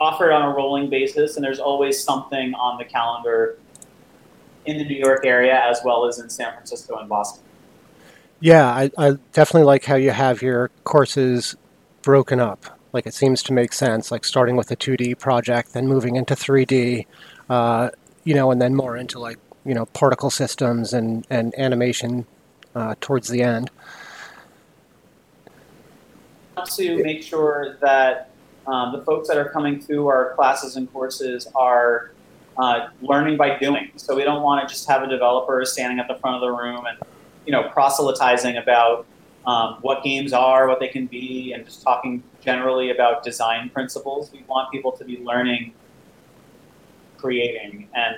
offered 0.00 0.32
on 0.32 0.42
a 0.42 0.54
rolling 0.54 0.90
basis, 0.90 1.36
and 1.36 1.44
there's 1.44 1.60
always 1.60 2.02
something 2.02 2.54
on 2.54 2.78
the 2.78 2.84
calendar 2.84 3.58
in 4.66 4.78
the 4.78 4.84
New 4.84 4.96
York 4.96 5.24
area 5.24 5.60
as 5.64 5.80
well 5.84 6.06
as 6.06 6.18
in 6.18 6.28
San 6.30 6.52
Francisco 6.52 6.96
and 6.96 7.08
Boston. 7.08 7.42
Yeah, 8.40 8.66
I, 8.66 8.90
I 8.98 9.12
definitely 9.32 9.64
like 9.64 9.84
how 9.84 9.94
you 9.96 10.10
have 10.10 10.42
your 10.42 10.70
courses 10.84 11.56
broken 12.02 12.40
up. 12.40 12.78
Like 12.92 13.06
it 13.06 13.14
seems 13.14 13.42
to 13.44 13.52
make 13.52 13.72
sense, 13.72 14.10
like 14.10 14.24
starting 14.24 14.56
with 14.56 14.70
a 14.70 14.76
2D 14.76 15.18
project, 15.18 15.72
then 15.72 15.88
moving 15.88 16.16
into 16.16 16.34
3D, 16.34 17.06
uh, 17.48 17.90
you 18.24 18.34
know, 18.34 18.50
and 18.50 18.60
then 18.60 18.74
more 18.74 18.96
into 18.96 19.18
like, 19.18 19.38
you 19.64 19.74
know, 19.74 19.86
particle 19.86 20.30
systems 20.30 20.92
and, 20.92 21.26
and 21.30 21.54
animation 21.58 22.26
uh, 22.74 22.94
towards 23.00 23.28
the 23.28 23.42
end. 23.42 23.70
To 26.76 27.02
make 27.02 27.22
sure 27.22 27.76
that 27.80 28.30
um, 28.66 28.92
the 28.92 29.02
folks 29.02 29.28
that 29.28 29.36
are 29.36 29.48
coming 29.50 29.80
through 29.80 30.06
our 30.06 30.34
classes 30.34 30.76
and 30.76 30.90
courses 30.92 31.48
are 31.54 32.13
uh, 32.56 32.88
learning 33.02 33.36
by 33.36 33.58
doing. 33.58 33.90
So 33.96 34.14
we 34.14 34.24
don't 34.24 34.42
want 34.42 34.66
to 34.66 34.72
just 34.72 34.88
have 34.88 35.02
a 35.02 35.08
developer 35.08 35.64
standing 35.64 35.98
at 35.98 36.08
the 36.08 36.14
front 36.16 36.36
of 36.36 36.40
the 36.40 36.50
room 36.50 36.86
and 36.86 36.98
you 37.46 37.52
know 37.52 37.68
proselytizing 37.70 38.56
about 38.56 39.06
um, 39.46 39.78
what 39.82 40.02
games 40.02 40.32
are, 40.32 40.68
what 40.68 40.80
they 40.80 40.88
can 40.88 41.06
be, 41.06 41.52
and 41.52 41.64
just 41.64 41.82
talking 41.82 42.22
generally 42.40 42.90
about 42.90 43.22
design 43.22 43.70
principles. 43.70 44.32
We 44.32 44.44
want 44.46 44.70
people 44.72 44.92
to 44.92 45.04
be 45.04 45.18
learning, 45.18 45.74
creating, 47.18 47.88
and 47.94 48.16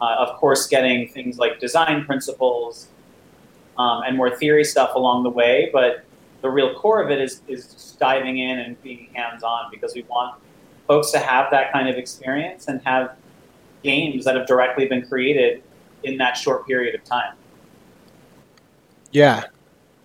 uh, 0.00 0.16
of 0.18 0.36
course 0.36 0.66
getting 0.66 1.08
things 1.08 1.38
like 1.38 1.60
design 1.60 2.04
principles 2.04 2.88
um, 3.78 4.02
and 4.06 4.16
more 4.16 4.36
theory 4.36 4.64
stuff 4.64 4.94
along 4.94 5.22
the 5.22 5.30
way. 5.30 5.70
But 5.72 6.04
the 6.42 6.50
real 6.50 6.74
core 6.74 7.02
of 7.02 7.10
it 7.10 7.20
is 7.20 7.40
is 7.48 7.96
diving 7.98 8.38
in 8.38 8.58
and 8.58 8.80
being 8.82 9.08
hands 9.14 9.42
on 9.42 9.70
because 9.70 9.94
we 9.94 10.02
want 10.02 10.38
folks 10.86 11.10
to 11.10 11.18
have 11.18 11.50
that 11.50 11.72
kind 11.72 11.88
of 11.88 11.96
experience 11.96 12.68
and 12.68 12.80
have 12.84 13.16
games 13.86 14.24
that 14.24 14.36
have 14.36 14.46
directly 14.46 14.86
been 14.86 15.06
created 15.06 15.62
in 16.02 16.18
that 16.18 16.36
short 16.36 16.66
period 16.66 16.94
of 16.94 17.04
time. 17.04 17.34
Yeah, 19.12 19.44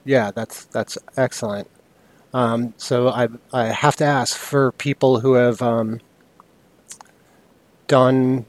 yeah, 0.06 0.32
that's 0.32 0.66
that's 0.66 0.98
excellent. 1.18 1.68
Um, 2.34 2.74
so 2.78 3.10
I 3.10 3.28
I 3.52 3.66
have 3.66 3.96
to 3.98 4.06
ask 4.06 4.38
for 4.38 4.72
people 4.74 5.20
who 5.20 5.34
have 5.34 5.62
um, 5.62 6.00
done 7.88 8.46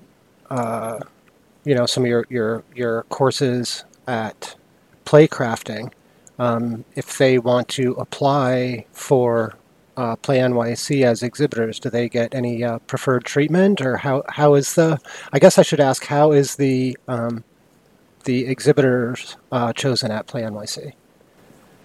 uh, 0.50 1.00
you 1.64 1.74
know 1.74 1.86
some 1.86 2.04
of 2.04 2.08
your 2.08 2.26
your 2.28 2.62
your 2.74 3.02
courses 3.04 3.84
at 4.06 4.54
playcrafting 5.04 5.90
um, 6.38 6.84
if 6.94 7.18
they 7.18 7.38
want 7.38 7.68
to 7.68 7.92
apply 7.92 8.86
for 8.92 9.54
uh, 9.96 10.16
Play 10.16 10.38
NYC 10.38 11.04
as 11.04 11.22
exhibitors, 11.22 11.78
do 11.78 11.90
they 11.90 12.08
get 12.08 12.34
any 12.34 12.64
uh, 12.64 12.78
preferred 12.80 13.25
treatment, 13.25 13.80
or 13.80 13.96
how 13.96 14.22
how 14.28 14.54
is 14.54 14.75
the? 14.75 14.99
I 15.32 15.38
guess 15.38 15.58
I 15.58 15.62
should 15.62 15.80
ask 15.80 16.04
how 16.04 16.32
is 16.32 16.56
the 16.56 16.96
um, 17.08 17.44
the 18.25 18.46
exhibitors 18.46 19.37
uh, 19.50 19.72
chosen 19.72 20.11
at 20.11 20.26
Play 20.26 20.42
NYC? 20.42 20.92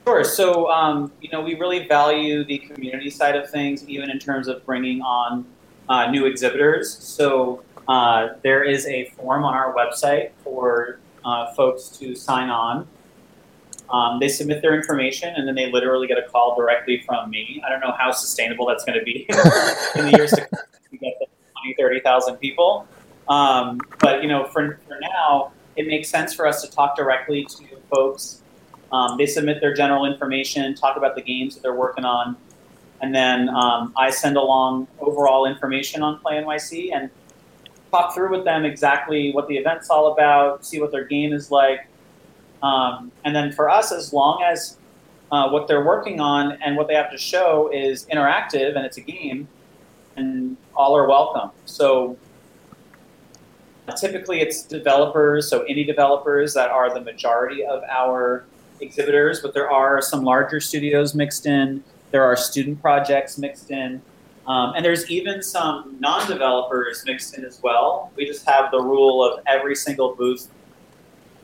Sure. 0.06 0.24
So 0.24 0.70
um, 0.72 1.12
you 1.22 1.30
know 1.32 1.42
we 1.42 1.56
really 1.56 1.88
value 1.88 2.44
the 2.46 2.60
community 2.60 3.10
side 3.10 3.36
of 3.36 3.50
things, 3.50 3.88
even 3.88 4.10
in 4.10 4.20
terms 4.20 4.48
of 4.48 4.66
bringing 4.66 5.02
on 5.02 5.46
uh, 5.90 6.10
new 6.10 6.26
exhibitors. 6.26 6.98
So 6.98 7.64
uh, 7.88 8.30
there 8.44 8.64
is 8.64 8.86
a 8.86 9.10
form 9.12 9.44
on 9.44 9.54
our 9.54 9.74
website 9.74 10.32
for 10.44 11.00
uh, 11.26 11.54
folks 11.54 11.90
to 11.90 12.16
sign 12.16 12.50
on. 12.50 12.88
Um, 13.90 14.20
they 14.20 14.28
submit 14.28 14.62
their 14.62 14.76
information 14.76 15.34
and 15.36 15.48
then 15.48 15.56
they 15.56 15.72
literally 15.72 16.08
get 16.08 16.18
a 16.18 16.24
call 16.24 16.56
directly 16.56 17.04
from 17.06 17.30
me. 17.30 17.62
I 17.66 17.70
don't 17.70 17.80
know 17.80 17.96
how 17.98 18.12
sustainable 18.12 18.66
that's 18.66 18.84
going 18.84 19.00
to 19.00 19.06
be 19.06 19.26
in 19.96 20.12
the 20.12 20.14
years 20.18 20.32
to 20.32 20.42
come 20.42 20.60
to 20.92 20.98
get 20.98 21.14
20, 21.64 21.76
30,000 21.78 22.38
people. 22.38 22.88
Um, 23.30 23.80
but, 24.00 24.22
you 24.22 24.30
know, 24.30 24.46
for, 24.46 24.80
for 24.88 24.98
now, 25.00 25.52
it 25.76 25.88
makes 25.88 26.10
sense 26.10 26.34
for 26.34 26.46
us 26.48 26.62
to 26.64 26.72
talk 26.72 26.96
directly 26.98 27.46
to 27.46 27.64
folks. 27.90 28.42
Um, 28.92 29.18
they 29.18 29.26
submit 29.26 29.62
their 29.62 29.74
general 29.74 30.06
information, 30.06 30.74
talk 30.76 30.98
about 30.98 31.16
the 31.16 31.22
games 31.22 31.56
that 31.56 31.62
they're 31.62 31.76
working 31.76 32.06
on, 32.06 32.38
and 33.02 33.14
then 33.14 33.50
um, 33.50 33.94
I 33.96 34.10
send 34.10 34.38
along 34.38 34.88
overall 35.00 35.46
information 35.46 36.02
on 36.02 36.20
Play 36.20 36.36
NYC 36.36 36.94
and 36.94 37.10
talk 37.92 38.14
through 38.14 38.32
with 38.32 38.44
them 38.44 38.66
exactly 38.66 39.32
what 39.32 39.48
the 39.48 39.58
event's 39.58 39.90
all 39.90 40.14
about, 40.14 40.66
see 40.66 40.80
what 40.82 40.92
their 40.92 41.06
game 41.06 41.34
is 41.34 41.52
like, 41.52 41.88
um, 42.62 43.12
and 43.24 43.36
then 43.36 43.52
for 43.52 43.70
us, 43.70 43.92
as 43.92 44.14
long 44.14 44.44
as 44.44 44.78
uh, 45.32 45.50
what 45.50 45.68
they're 45.68 45.86
working 45.86 46.20
on 46.20 46.54
and 46.64 46.76
what 46.78 46.88
they 46.88 46.96
have 46.96 47.12
to 47.12 47.18
show 47.18 47.70
is 47.74 48.06
interactive 48.08 48.76
and 48.76 48.86
it's 48.86 48.98
a 48.98 49.02
game, 49.02 49.48
and 50.16 50.58
all 50.76 50.98
are 50.98 51.08
welcome. 51.08 51.52
So 51.66 52.18
typically 54.00 54.42
it's 54.42 54.64
developers, 54.64 55.50
so 55.50 55.64
indie 55.66 55.86
developers 55.86 56.54
that 56.54 56.70
are 56.70 56.94
the 56.94 57.02
majority 57.02 57.64
of 57.66 57.84
our 57.90 58.46
exhibitors, 58.82 59.40
but 59.42 59.54
there 59.54 59.70
are 59.70 60.02
some 60.02 60.24
larger 60.24 60.60
studios 60.60 61.16
mixed 61.16 61.46
in. 61.46 61.84
There 62.12 62.24
are 62.24 62.36
student 62.36 62.82
projects 62.82 63.38
mixed 63.38 63.72
in. 63.72 64.02
Um, 64.48 64.74
and 64.76 64.86
there's 64.86 65.10
even 65.12 65.44
some 65.44 65.98
non-developers 66.00 67.04
mixed 67.06 67.38
in 67.38 67.44
as 67.44 67.62
well. 67.62 68.12
We 68.16 68.26
just 68.26 68.48
have 68.48 68.72
the 68.72 68.80
rule 68.80 69.22
of 69.24 69.44
every 69.46 69.76
single 69.76 70.16
booth 70.16 70.48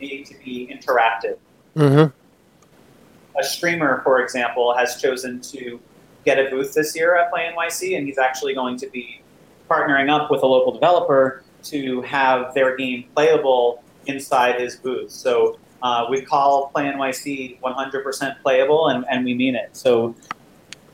needing 0.03 0.25
to 0.25 0.35
be 0.43 0.67
interactive. 0.71 1.37
Mm-hmm. 1.75 3.39
A 3.39 3.43
streamer, 3.43 4.01
for 4.03 4.21
example, 4.21 4.75
has 4.75 5.01
chosen 5.01 5.41
to 5.41 5.79
get 6.25 6.37
a 6.37 6.49
booth 6.49 6.73
this 6.73 6.95
year 6.95 7.15
at 7.17 7.31
Play 7.31 7.51
NYC, 7.55 7.97
and 7.97 8.05
he's 8.05 8.17
actually 8.17 8.53
going 8.53 8.77
to 8.77 8.87
be 8.89 9.21
partnering 9.69 10.09
up 10.09 10.29
with 10.29 10.43
a 10.43 10.45
local 10.45 10.71
developer 10.71 11.43
to 11.63 12.01
have 12.01 12.53
their 12.53 12.75
game 12.75 13.05
playable 13.15 13.83
inside 14.05 14.59
his 14.59 14.75
booth. 14.75 15.09
So 15.09 15.57
uh, 15.81 16.05
we 16.09 16.21
call 16.21 16.67
Play 16.67 16.83
NYC 16.83 17.59
100% 17.61 18.41
playable, 18.41 18.89
and, 18.89 19.05
and 19.09 19.25
we 19.25 19.33
mean 19.33 19.55
it. 19.55 19.75
So 19.75 20.15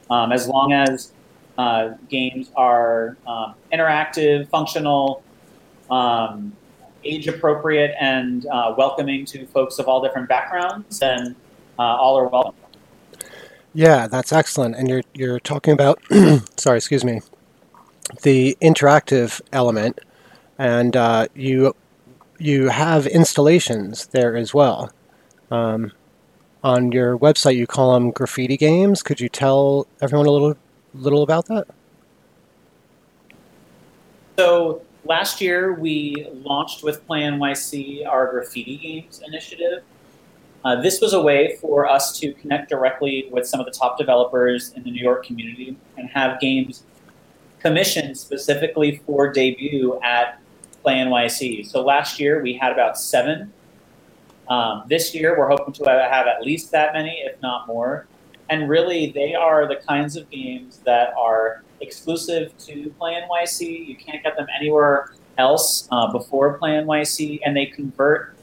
um, 0.10 0.32
as 0.32 0.48
long 0.48 0.72
as 0.72 1.12
uh, 1.58 1.96
games 2.10 2.52
are 2.56 3.18
um, 3.28 3.56
interactive, 3.74 4.48
functional, 4.50 5.24
um, 5.92 6.54
age 7.10 7.28
appropriate, 7.28 7.96
and 8.00 8.46
uh, 8.48 8.74
welcoming 8.78 9.26
to 9.26 9.46
folks 9.48 9.80
of 9.80 9.88
all 9.88 10.02
different 10.02 10.30
backgrounds, 10.30 11.00
then 11.00 11.36
uh, 11.78 11.82
all 11.82 12.18
are 12.18 12.28
welcome. 12.28 12.56
Yeah, 13.74 14.08
that's 14.08 14.32
excellent. 14.32 14.76
And 14.76 14.88
you're 14.88 15.04
you're 15.14 15.40
talking 15.40 15.74
about, 15.74 16.02
sorry, 16.58 16.78
excuse 16.78 17.04
me, 17.04 17.22
the 18.24 18.58
interactive 18.62 19.42
element, 19.54 20.00
and 20.58 20.96
uh, 20.96 21.28
you 21.36 21.76
you 22.40 22.70
have 22.70 23.06
installations 23.08 24.08
there 24.08 24.36
as 24.36 24.54
well. 24.54 24.92
Um, 25.52 25.92
on 26.64 26.92
your 26.92 27.18
website, 27.18 27.56
you 27.56 27.68
call 27.68 27.94
them 27.94 28.12
graffiti 28.12 28.58
games. 28.58 29.04
Could 29.04 29.22
you 29.22 29.30
tell 29.30 29.88
everyone 30.02 30.26
a 30.28 30.32
little 30.32 30.58
little 30.94 31.24
about 31.24 31.46
that? 31.48 31.68
So 34.38 34.82
last 35.10 35.42
year 35.42 35.74
we 35.74 36.28
launched 36.32 36.84
with 36.84 37.06
Play 37.08 37.22
NYC 37.22 38.08
our 38.08 38.32
graffiti 38.32 38.78
games 38.78 39.22
initiative. 39.26 39.84
Uh, 40.64 40.80
this 40.82 41.02
was 41.02 41.14
a 41.14 41.22
way 41.22 41.58
for 41.60 41.88
us 41.88 42.18
to 42.20 42.32
connect 42.34 42.70
directly 42.70 43.28
with 43.32 43.48
some 43.48 43.60
of 43.60 43.66
the 43.66 43.72
top 43.72 43.98
developers 43.98 44.72
in 44.74 44.84
the 44.84 44.92
New 44.92 45.02
York 45.02 45.26
community 45.26 45.76
and 45.98 46.10
have 46.10 46.40
games 46.40 46.84
commissioned 47.60 48.18
specifically 48.18 49.02
for 49.06 49.34
debut 49.34 50.00
at 50.04 50.40
Play 50.84 50.96
NYC. 50.96 51.66
So 51.66 51.82
last 51.82 52.20
year 52.20 52.42
we 52.44 52.54
had 52.54 52.72
about 52.72 52.98
seven. 52.98 53.52
Um, 54.48 54.84
this 54.88 55.16
year 55.16 55.38
we're 55.38 55.50
hoping 55.50 55.74
to 55.74 55.86
have 55.86 56.28
at 56.28 56.44
least 56.44 56.72
that 56.72 56.94
many, 56.94 57.24
if 57.26 57.42
not 57.42 57.68
more. 57.68 58.06
And 58.50 58.70
really, 58.70 59.12
they 59.12 59.36
are 59.36 59.68
the 59.68 59.76
kinds 59.76 60.16
of 60.16 60.30
games 60.30 60.80
that 60.86 61.14
are 61.18 61.64
exclusive 61.82 62.58
to 62.60 62.90
Play 62.98 63.22
NYC. 63.22 63.88
You 63.88 63.96
can't 63.96 64.24
get 64.24 64.36
them 64.36 64.48
anywhere 64.58 65.14
else 65.38 65.88
uh, 65.92 66.12
before 66.12 66.58
Play 66.58 66.72
NYC, 66.72 67.40
and 67.46 67.56
they 67.56 67.66
convert 67.66 68.36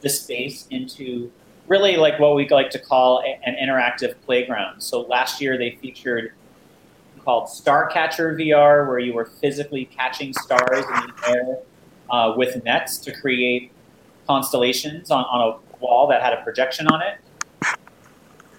the 0.00 0.08
space 0.08 0.66
into 0.70 1.30
really 1.68 1.96
like 1.96 2.18
what 2.20 2.36
we 2.36 2.48
like 2.48 2.70
to 2.70 2.78
call 2.78 3.20
a, 3.20 3.40
an 3.44 3.56
interactive 3.56 4.14
playground. 4.24 4.80
So 4.80 5.02
last 5.02 5.40
year 5.40 5.58
they 5.58 5.78
featured 5.82 6.32
called 7.26 7.48
Star 7.48 7.88
Catcher 7.88 8.36
VR, 8.36 8.86
where 8.86 9.00
you 9.00 9.12
were 9.12 9.24
physically 9.26 9.86
catching 9.86 10.32
stars 10.32 10.78
in 10.78 10.84
the 10.84 11.28
air 11.28 11.58
uh, 12.08 12.34
with 12.36 12.62
nets 12.64 12.98
to 12.98 13.20
create 13.20 13.72
constellations 14.28 15.10
on, 15.10 15.24
on 15.24 15.40
a 15.40 15.78
wall 15.80 16.06
that 16.06 16.22
had 16.22 16.32
a 16.32 16.42
projection 16.42 16.86
on 16.86 17.02
it. 17.02 17.18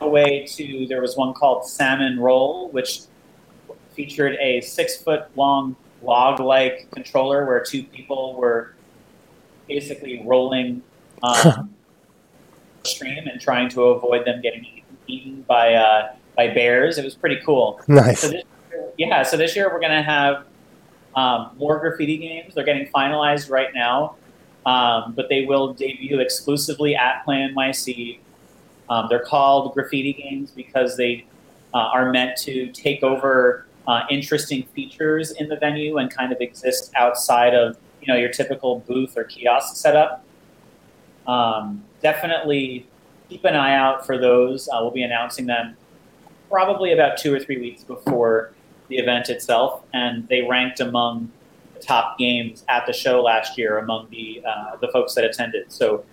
Away 0.02 0.46
to 0.48 0.86
there 0.88 1.02
was 1.02 1.16
one 1.16 1.34
called 1.34 1.66
Salmon 1.66 2.20
Roll, 2.20 2.70
which 2.72 3.04
featured 3.98 4.38
a 4.40 4.62
six 4.62 5.02
foot 5.02 5.26
long 5.36 5.76
log 6.04 6.40
like 6.40 6.90
controller 6.92 7.46
where 7.46 7.60
two 7.62 7.84
people 7.84 8.36
were 8.36 8.74
basically 9.68 10.22
rolling 10.24 10.82
um, 11.24 11.74
stream 12.84 13.28
and 13.28 13.42
trying 13.42 13.68
to 13.70 13.82
avoid 13.86 14.26
them 14.26 14.42
getting 14.42 14.66
eaten 15.08 15.42
by 15.48 15.74
uh, 15.74 16.14
by 16.38 16.48
bears. 16.48 16.98
It 16.98 17.04
was 17.04 17.16
pretty 17.16 17.40
cool. 17.46 17.82
Nice. 17.88 18.22
So 18.22 18.30
this, 18.30 18.44
yeah, 18.98 19.24
so 19.24 19.36
this 19.36 19.56
year 19.56 19.70
we're 19.74 19.80
going 19.80 19.92
to 19.92 20.04
have 20.04 20.46
um, 21.16 21.52
more 21.58 21.80
graffiti 21.80 22.18
games. 22.18 22.54
They're 22.54 22.64
getting 22.64 22.88
finalized 22.88 23.50
right 23.50 23.74
now, 23.74 24.16
um, 24.66 25.14
but 25.16 25.30
they 25.30 25.46
will 25.46 25.74
debut 25.74 26.20
exclusively 26.20 26.96
at 26.96 27.26
Play 27.26 27.50
NYC. 27.52 28.20
Um, 28.90 29.08
they're 29.10 29.26
called 29.26 29.74
graffiti 29.74 30.14
games 30.14 30.52
because 30.52 30.96
they 30.96 31.26
uh, 31.74 31.78
are 31.78 32.12
meant 32.12 32.38
to 32.38 32.72
take 32.72 33.04
over 33.04 33.67
uh, 33.88 34.04
interesting 34.10 34.64
features 34.76 35.32
in 35.32 35.48
the 35.48 35.56
venue 35.56 35.98
and 35.98 36.14
kind 36.14 36.32
of 36.32 36.42
exist 36.42 36.92
outside 36.96 37.56
of 37.56 37.78
you 38.02 38.14
know 38.14 38.20
your 38.20 38.30
typical 38.30 38.80
booth 38.88 39.18
or 39.18 39.24
kiosk 39.24 39.76
setup. 39.76 40.24
Um, 41.26 41.84
definitely 42.02 42.88
keep 43.30 43.44
an 43.46 43.56
eye 43.56 43.76
out 43.76 44.06
for 44.06 44.18
those. 44.18 44.68
Uh, 44.68 44.78
we'll 44.82 44.92
be 44.92 45.04
announcing 45.04 45.46
them 45.46 45.76
probably 46.50 46.94
about 46.94 47.18
two 47.18 47.34
or 47.34 47.40
three 47.40 47.58
weeks 47.58 47.84
before 47.84 48.54
the 48.88 48.98
event 48.98 49.30
itself, 49.30 49.84
and 49.94 50.28
they 50.28 50.42
ranked 50.42 50.80
among 50.80 51.32
the 51.74 51.80
top 51.80 52.18
games 52.18 52.64
at 52.70 52.86
the 52.86 52.94
show 52.94 53.22
last 53.22 53.58
year 53.58 53.78
among 53.78 54.10
the 54.10 54.42
uh, 54.48 54.76
the 54.78 54.88
folks 54.90 55.14
that 55.16 55.24
attended. 55.24 55.72
So 55.72 56.04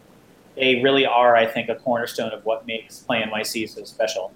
they 0.56 0.80
really 0.82 1.06
are, 1.06 1.34
I 1.34 1.46
think, 1.46 1.68
a 1.68 1.74
cornerstone 1.74 2.32
of 2.32 2.44
what 2.44 2.66
makes 2.66 3.00
Play 3.00 3.22
NYC 3.22 3.68
so 3.68 3.84
special. 3.84 4.32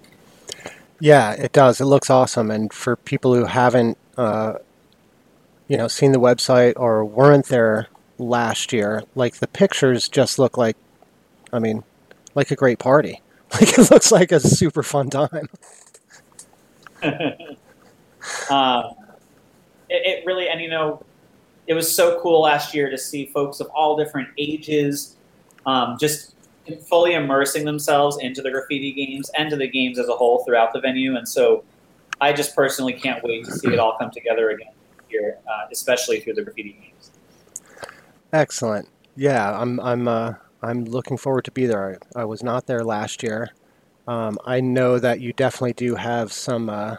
Yeah, 1.01 1.33
it 1.33 1.53
does. 1.53 1.81
It 1.81 1.85
looks 1.87 2.11
awesome, 2.11 2.51
and 2.51 2.73
for 2.73 2.97
people 2.97 3.35
who 3.35 3.45
haven't, 3.45 3.99
uh, 4.17 4.55
you 5.69 5.77
know, 5.77 5.89
seen 5.89 6.13
the 6.13 6.21
website 6.21 6.75
or 6.77 7.05
weren't 7.05 7.47
there 7.47 7.89
last 8.19 8.73
year, 8.73 9.03
like 9.15 9.37
the 9.37 9.47
pictures 9.47 10.09
just 10.09 10.39
look 10.39 10.57
like, 10.57 10.77
I 11.53 11.59
mean, 11.61 11.85
like 12.35 12.51
a 12.51 12.57
great 12.57 12.79
party. 12.79 13.23
Like 13.51 13.79
it 13.79 13.91
looks 13.91 14.13
like 14.13 14.31
a 14.31 14.41
super 14.41 14.83
fun 14.83 15.09
time. 15.09 15.49
um, 17.03 17.11
it, 19.89 20.21
it, 20.21 20.27
really, 20.27 20.49
and 20.49 20.61
you 20.61 20.69
know, 20.69 21.03
it 21.67 21.75
was 21.75 21.95
so 21.95 22.21
cool 22.21 22.43
last 22.43 22.75
year 22.75 22.91
to 22.91 22.99
see 22.99 23.27
folks 23.27 23.61
of 23.61 23.69
all 23.69 23.97
different 23.97 24.29
ages 24.39 25.17
um, 25.67 25.97
just 25.99 26.35
fully 26.77 27.15
immersing 27.15 27.65
themselves 27.65 28.19
into 28.19 28.43
the 28.43 28.51
graffiti 28.51 28.93
games 28.93 29.31
and 29.37 29.51
to 29.51 29.57
the 29.57 29.69
games 29.69 29.99
as 29.99 30.09
a 30.09 30.15
whole 30.15 30.45
throughout 30.45 30.73
the 30.73 30.81
venue. 30.81 31.17
And 31.17 31.29
so 31.29 31.65
I 32.21 32.33
just 32.33 32.55
personally 32.55 32.93
can't 32.93 33.23
wait 33.23 33.45
to 33.45 33.53
see 33.53 33.69
it 33.69 33.79
all 33.79 33.97
come 33.99 34.11
together 34.11 34.51
again 34.51 34.73
here, 35.09 35.39
uh, 35.47 35.67
especially 35.71 36.21
through 36.21 36.35
the 36.35 36.43
graffiti 36.43 36.79
games. 36.81 37.11
Excellent. 38.33 38.89
Yeah, 39.17 39.59
I'm 39.59 39.81
I'm 39.81 40.07
uh, 40.07 40.35
I'm 40.63 40.85
looking 40.85 41.17
forward 41.17 41.45
to 41.47 41.51
be 41.51 41.67
there. 41.67 41.99
I, 42.15 42.23
I 42.23 42.25
was 42.25 42.43
not 42.43 42.67
there 42.67 42.85
last 42.85 43.23
year. 43.23 43.51
Um, 44.07 44.39
I 44.45 44.61
know 44.61 44.99
that 44.99 45.21
you 45.21 45.33
definitely 45.33 45.75
do 45.75 45.95
have 45.95 46.33
some, 46.33 46.71
uh, 46.71 46.97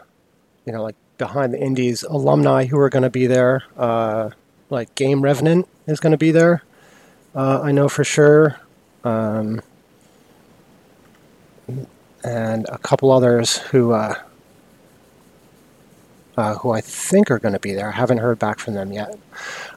you 0.64 0.72
know, 0.72 0.82
like 0.82 0.96
behind 1.18 1.52
the 1.52 1.60
Indies 1.60 2.02
alumni 2.04 2.66
who 2.66 2.78
are 2.78 2.88
going 2.88 3.02
to 3.02 3.10
be 3.10 3.26
there. 3.26 3.64
Uh, 3.76 4.30
like 4.70 4.94
Game 4.94 5.22
Revenant 5.22 5.68
is 5.86 6.00
going 6.00 6.12
to 6.12 6.18
be 6.18 6.30
there. 6.30 6.62
Uh, 7.34 7.60
I 7.62 7.72
know 7.72 7.88
for 7.88 8.04
sure. 8.04 8.60
Um, 9.04 9.62
and 12.22 12.66
a 12.68 12.78
couple 12.78 13.10
others 13.10 13.58
who 13.58 13.92
uh, 13.92 14.14
uh, 16.36 16.54
who 16.56 16.70
I 16.70 16.80
think 16.80 17.30
are 17.30 17.38
going 17.38 17.52
to 17.52 17.60
be 17.60 17.74
there. 17.74 17.88
I 17.88 17.92
haven't 17.92 18.18
heard 18.18 18.38
back 18.38 18.58
from 18.58 18.74
them 18.74 18.92
yet. 18.92 19.18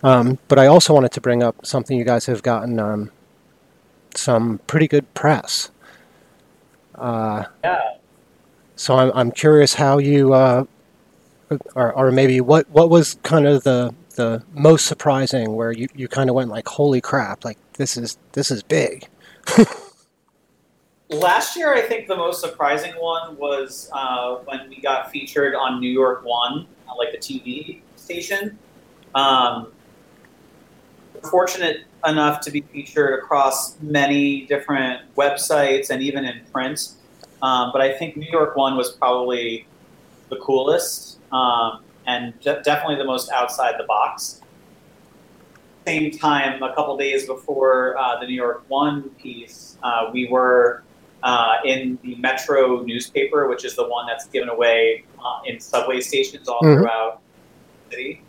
Um, 0.02 0.40
but 0.48 0.60
I 0.60 0.68
also 0.68 0.94
wanted 0.94 1.12
to 1.14 1.22
bring 1.22 1.44
up 1.44 1.66
something 1.66 1.98
you 1.98 2.06
guys 2.06 2.26
have 2.28 2.42
gotten 2.44 2.80
um, 2.80 3.12
some 4.16 4.60
pretty 4.68 4.88
good 4.88 5.14
press. 5.14 5.72
Uh, 6.96 7.46
yeah. 7.64 7.82
So 8.76 8.96
I'm, 8.96 9.12
I'm 9.14 9.32
curious 9.32 9.74
how 9.76 9.98
you 9.98 10.34
uh, 10.34 10.66
or, 11.76 11.94
or 11.94 12.12
maybe 12.12 12.42
what, 12.42 12.70
what 12.70 12.90
was 12.90 13.16
kind 13.24 13.48
of 13.48 13.64
the 13.64 13.94
the 14.16 14.44
most 14.54 14.86
surprising 14.86 15.56
where 15.56 15.72
you, 15.72 15.88
you 15.96 16.08
kind 16.08 16.30
of 16.30 16.36
went 16.36 16.50
like 16.50 16.68
holy 16.68 17.02
crap 17.02 17.44
like 17.44 17.58
this 17.74 17.98
is 17.98 18.18
this 18.34 18.52
is 18.52 18.62
big 18.62 19.08
last 21.10 21.56
year 21.56 21.74
i 21.74 21.82
think 21.82 22.08
the 22.08 22.16
most 22.16 22.42
surprising 22.42 22.94
one 22.94 23.38
was 23.38 23.90
uh, 23.94 24.36
when 24.46 24.70
we 24.70 24.80
got 24.82 25.12
featured 25.12 25.54
on 25.56 25.80
new 25.80 25.90
york 25.90 26.24
one 26.24 26.68
uh, 26.88 26.96
like 26.98 27.12
the 27.12 27.18
tv 27.18 27.82
station 27.96 28.58
um, 29.16 29.72
fortunate 31.30 31.86
enough 32.06 32.42
to 32.42 32.52
be 32.52 32.62
featured 32.62 33.20
across 33.20 33.80
many 33.82 34.46
different 34.48 35.02
websites 35.16 35.90
and 35.90 36.02
even 36.02 36.26
in 36.26 36.42
print 36.52 36.94
um, 37.42 37.72
but 37.72 37.82
i 37.82 37.92
think 37.98 38.18
new 38.18 38.30
york 38.32 38.56
one 38.56 38.76
was 38.76 38.92
probably 38.94 39.68
the 40.30 40.38
coolest 40.38 41.20
um, 41.32 41.84
and 42.06 42.40
de- 42.42 42.62
definitely 42.64 42.96
the 42.96 43.06
most 43.06 43.32
outside 43.32 43.76
the 43.78 43.86
box. 43.86 44.42
Same 45.86 46.12
time, 46.12 46.64
a 46.64 46.74
couple 46.74 46.96
days 46.96 47.26
before 47.26 47.98
uh, 47.98 48.18
the 48.20 48.26
New 48.26 48.36
York 48.36 48.64
One 48.70 49.10
piece, 49.12 49.78
uh, 49.84 50.10
we 50.14 50.30
were 50.30 50.84
uh, 51.24 51.58
in 51.66 52.00
the 52.04 52.16
Metro 52.16 52.84
newspaper, 52.84 53.50
which 53.50 53.66
is 53.66 53.76
the 53.76 53.88
one 53.88 54.06
that's 54.08 54.26
given 54.28 54.48
away 54.48 55.04
uh, 55.24 55.42
in 55.46 55.60
subway 55.60 56.00
stations 56.00 56.48
all 56.48 56.62
mm-hmm. 56.62 56.82
throughout 56.82 57.22
the 57.90 57.96
city. 57.96 58.22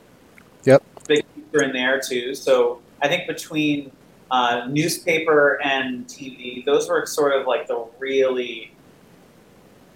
Yep. 0.64 0.82
Big 1.06 1.24
feature 1.34 1.62
in 1.62 1.72
there 1.72 2.00
too. 2.00 2.34
So 2.34 2.80
I 3.02 3.06
think 3.06 3.28
between 3.28 3.92
uh, 4.32 4.66
newspaper 4.68 5.60
and 5.62 6.08
TV, 6.08 6.64
those 6.64 6.88
were 6.88 7.06
sort 7.06 7.40
of 7.40 7.46
like 7.46 7.68
the 7.68 7.86
really 8.00 8.72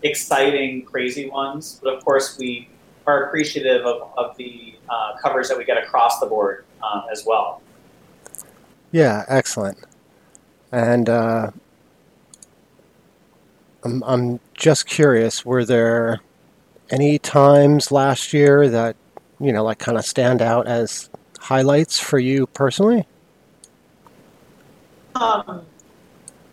exciting, 0.04 0.84
crazy 0.84 1.28
ones. 1.28 1.80
But 1.82 1.94
of 1.94 2.04
course, 2.04 2.38
we 2.38 2.68
are 3.04 3.24
appreciative 3.24 3.84
of, 3.84 4.12
of 4.16 4.36
the 4.36 4.76
uh, 4.88 5.16
covers 5.20 5.48
that 5.48 5.58
we 5.58 5.64
get 5.64 5.82
across 5.82 6.20
the 6.20 6.26
board 6.26 6.64
um, 6.82 7.04
as 7.10 7.24
well. 7.26 7.62
Yeah, 8.92 9.24
excellent. 9.28 9.78
And 10.72 11.08
uh, 11.08 11.50
I'm, 13.84 14.02
I'm 14.04 14.40
just 14.54 14.86
curious, 14.86 15.44
were 15.44 15.64
there 15.64 16.20
any 16.90 17.18
times 17.18 17.92
last 17.92 18.32
year 18.32 18.68
that, 18.68 18.96
you 19.40 19.52
know, 19.52 19.64
like 19.64 19.78
kind 19.78 19.98
of 19.98 20.04
stand 20.04 20.42
out 20.42 20.66
as 20.66 21.10
highlights 21.38 21.98
for 21.98 22.18
you 22.18 22.46
personally? 22.48 23.06
Um, 25.14 25.62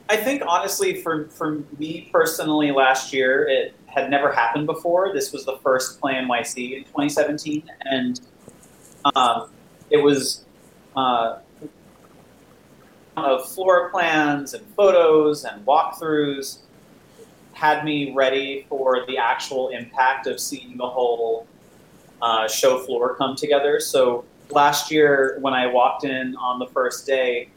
I 0.10 0.18
think 0.18 0.44
honestly, 0.46 1.02
for 1.02 1.28
for 1.30 1.64
me 1.78 2.10
personally, 2.12 2.72
last 2.72 3.14
year 3.14 3.48
it 3.48 3.76
had 3.88 4.10
never 4.10 4.32
happened 4.32 4.66
before. 4.66 5.14
This 5.14 5.32
was 5.32 5.46
the 5.46 5.58
first 5.58 6.00
Play 6.00 6.14
NYC 6.14 6.78
in 6.78 6.84
2017, 6.84 7.64
and 7.82 8.22
um, 9.16 9.50
it 9.90 9.98
was 9.98 10.44
uh, 10.96 11.40
of 13.18 13.50
floor 13.50 13.90
plans 13.90 14.54
and 14.54 14.66
photos 14.76 15.46
and 15.46 15.66
walkthroughs 15.66 16.60
had 17.54 17.86
me 17.86 18.12
ready 18.14 18.66
for 18.68 19.06
the 19.08 19.18
actual 19.18 19.70
impact 19.70 20.28
of 20.28 20.40
seeing 20.40 20.76
the 20.76 20.88
whole 20.88 21.48
uh, 22.22 22.48
show 22.48 22.80
floor 22.80 23.16
come 23.16 23.36
together. 23.36 23.80
So 23.80 24.26
last 24.50 24.92
year, 24.92 25.38
when 25.40 25.54
I 25.54 25.68
walked 25.68 26.04
in 26.04 26.36
on 26.36 26.60
the 26.60 26.68
first 26.68 27.06
day 27.06 27.50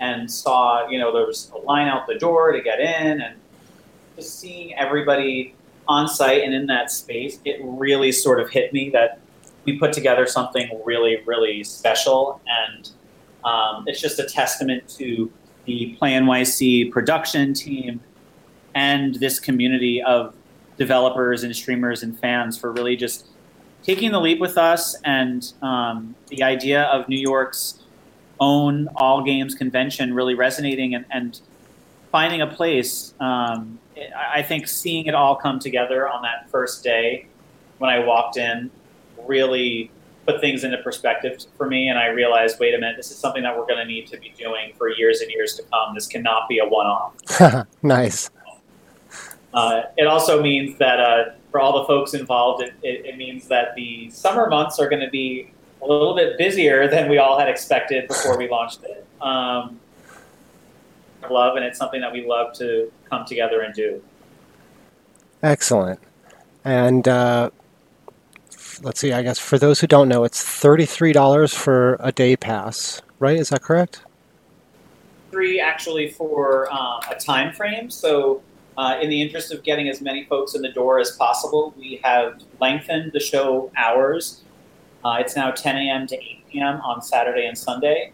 and 0.00 0.30
saw, 0.30 0.88
you 0.88 0.98
know, 0.98 1.12
there 1.12 1.26
was 1.26 1.50
a 1.54 1.58
line 1.58 1.86
out 1.86 2.06
the 2.06 2.16
door 2.16 2.52
to 2.52 2.60
get 2.60 2.80
in, 2.80 3.20
and 3.20 3.36
just 4.16 4.38
seeing 4.40 4.74
everybody 4.74 5.54
on 5.88 6.08
site 6.08 6.42
and 6.42 6.52
in 6.52 6.66
that 6.66 6.90
space, 6.90 7.38
it 7.44 7.60
really 7.62 8.10
sort 8.10 8.40
of 8.40 8.50
hit 8.50 8.72
me 8.72 8.90
that 8.90 9.20
we 9.66 9.78
put 9.78 9.92
together 9.92 10.26
something 10.26 10.80
really, 10.84 11.20
really 11.26 11.64
special. 11.64 12.40
And 12.46 12.90
um, 13.44 13.84
it's 13.86 14.00
just 14.00 14.18
a 14.18 14.24
testament 14.24 14.88
to 14.96 15.30
the 15.64 15.96
Play 15.98 16.12
NYC 16.12 16.92
production 16.92 17.52
team 17.52 18.00
and 18.74 19.16
this 19.16 19.40
community 19.40 20.00
of 20.02 20.34
developers 20.78 21.42
and 21.42 21.54
streamers 21.54 22.02
and 22.02 22.18
fans 22.18 22.56
for 22.56 22.72
really 22.72 22.96
just 22.96 23.26
taking 23.82 24.12
the 24.12 24.20
leap 24.20 24.38
with 24.38 24.56
us 24.56 24.94
and 25.04 25.52
um, 25.62 26.14
the 26.28 26.42
idea 26.42 26.84
of 26.84 27.08
New 27.08 27.18
York's 27.18 27.82
own 28.38 28.88
all 28.96 29.22
games 29.24 29.54
convention 29.54 30.12
really 30.14 30.34
resonating 30.34 30.94
and, 30.94 31.04
and 31.10 31.40
finding 32.12 32.42
a 32.42 32.46
place. 32.46 33.14
Um, 33.18 33.78
I 34.14 34.42
think 34.42 34.68
seeing 34.68 35.06
it 35.06 35.14
all 35.14 35.36
come 35.36 35.58
together 35.58 36.08
on 36.08 36.22
that 36.22 36.50
first 36.50 36.84
day 36.84 37.26
when 37.78 37.90
I 37.90 38.00
walked 38.00 38.36
in 38.36 38.70
really 39.26 39.90
put 40.26 40.40
things 40.40 40.64
into 40.64 40.78
perspective 40.78 41.44
for 41.56 41.68
me. 41.68 41.88
And 41.88 41.98
I 41.98 42.08
realized, 42.08 42.58
wait 42.58 42.74
a 42.74 42.78
minute, 42.78 42.96
this 42.96 43.10
is 43.10 43.16
something 43.16 43.42
that 43.42 43.56
we're 43.56 43.66
going 43.66 43.78
to 43.78 43.84
need 43.84 44.06
to 44.08 44.18
be 44.18 44.34
doing 44.36 44.72
for 44.76 44.90
years 44.90 45.20
and 45.20 45.30
years 45.30 45.54
to 45.54 45.62
come. 45.64 45.94
This 45.94 46.06
cannot 46.06 46.48
be 46.48 46.58
a 46.58 46.66
one 46.66 46.86
off. 46.86 47.66
nice. 47.82 48.30
Uh, 49.54 49.82
it 49.96 50.06
also 50.06 50.42
means 50.42 50.76
that 50.78 51.00
uh, 51.00 51.24
for 51.50 51.60
all 51.60 51.80
the 51.80 51.86
folks 51.86 52.12
involved, 52.12 52.62
it, 52.62 52.74
it, 52.82 53.06
it 53.06 53.16
means 53.16 53.48
that 53.48 53.74
the 53.74 54.10
summer 54.10 54.48
months 54.48 54.78
are 54.78 54.88
going 54.88 55.02
to 55.02 55.10
be 55.10 55.50
a 55.82 55.86
little 55.86 56.14
bit 56.14 56.36
busier 56.36 56.88
than 56.88 57.08
we 57.08 57.18
all 57.18 57.38
had 57.38 57.48
expected 57.48 58.08
before 58.08 58.36
we 58.36 58.48
launched 58.48 58.82
it. 58.84 59.06
Um, 59.20 59.80
love, 61.30 61.56
and 61.56 61.64
it's 61.64 61.78
something 61.78 62.00
that 62.00 62.12
we 62.12 62.26
love 62.26 62.52
to 62.54 62.92
come 63.08 63.24
together 63.24 63.62
and 63.62 63.74
do. 63.74 64.02
Excellent. 65.42 66.00
And 66.64 67.06
uh, 67.06 67.50
let's 68.82 69.00
see, 69.00 69.12
I 69.12 69.22
guess 69.22 69.38
for 69.38 69.58
those 69.58 69.80
who 69.80 69.86
don't 69.86 70.08
know, 70.08 70.24
it's 70.24 70.42
$33 70.42 71.54
for 71.54 71.96
a 72.00 72.12
day 72.12 72.36
pass, 72.36 73.00
right? 73.18 73.36
Is 73.36 73.50
that 73.50 73.62
correct? 73.62 74.02
Three 75.30 75.60
actually 75.60 76.10
for 76.10 76.72
um, 76.72 77.00
a 77.10 77.14
time 77.14 77.52
frame. 77.52 77.90
So, 77.90 78.42
uh, 78.78 78.98
in 79.00 79.08
the 79.08 79.22
interest 79.22 79.52
of 79.52 79.62
getting 79.62 79.88
as 79.88 80.02
many 80.02 80.24
folks 80.24 80.54
in 80.54 80.60
the 80.60 80.70
door 80.70 80.98
as 80.98 81.12
possible, 81.12 81.74
we 81.78 81.98
have 82.04 82.42
lengthened 82.60 83.12
the 83.12 83.20
show 83.20 83.70
hours. 83.76 84.42
Uh, 85.02 85.16
it's 85.20 85.34
now 85.34 85.50
10 85.50 85.76
a.m. 85.76 86.06
to 86.06 86.16
8 86.16 86.48
p.m. 86.50 86.80
on 86.82 87.00
Saturday 87.00 87.46
and 87.46 87.56
Sunday. 87.56 88.12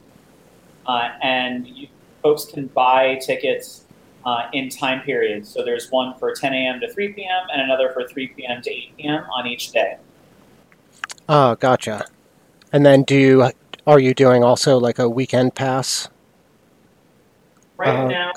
Uh, 0.87 1.11
and 1.21 1.67
you, 1.67 1.89
folks 2.23 2.45
can 2.45 2.69
buy 2.69 3.17
tickets 3.17 3.85
uh, 4.25 4.49
in 4.53 4.69
time 4.69 5.03
periods. 5.03 5.49
So 5.49 5.65
there's 5.65 5.91
one 5.91 6.17
for 6.19 6.33
10 6.33 6.53
a.m. 6.53 6.81
to 6.81 6.93
3 6.93 7.13
p.m. 7.13 7.49
and 7.53 7.63
another 7.63 7.91
for 7.93 8.07
3 8.07 8.29
p.m. 8.29 8.63
to 8.63 8.71
8 8.71 8.97
p.m. 8.97 9.25
on 9.37 9.49
each 9.49 9.73
day. 9.73 9.97
Oh, 11.29 11.55
gotcha. 11.57 12.05
And 12.73 12.85
then 12.85 13.03
do 13.03 13.17
you, 13.17 13.51
are 13.87 13.99
you 13.99 14.15
doing 14.15 14.43
also 14.43 14.79
like 14.79 14.99
a 14.99 15.09
weekend 15.09 15.55
pass? 15.55 16.09
Right 17.77 17.97
uh, 17.97 18.09
now, 18.09 18.33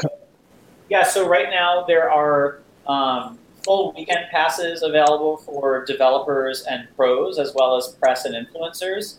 yeah. 0.89 1.03
So 1.03 1.27
right 1.27 1.49
now 1.49 1.85
there 1.87 2.11
are 2.11 2.59
um, 2.87 3.37
full 3.63 3.93
weekend 3.93 4.25
passes 4.31 4.83
available 4.83 5.37
for 5.37 5.85
developers 5.85 6.63
and 6.69 6.87
pros, 6.95 7.37
as 7.37 7.53
well 7.53 7.77
as 7.77 7.89
press 7.89 8.25
and 8.25 8.33
influencers. 8.33 9.17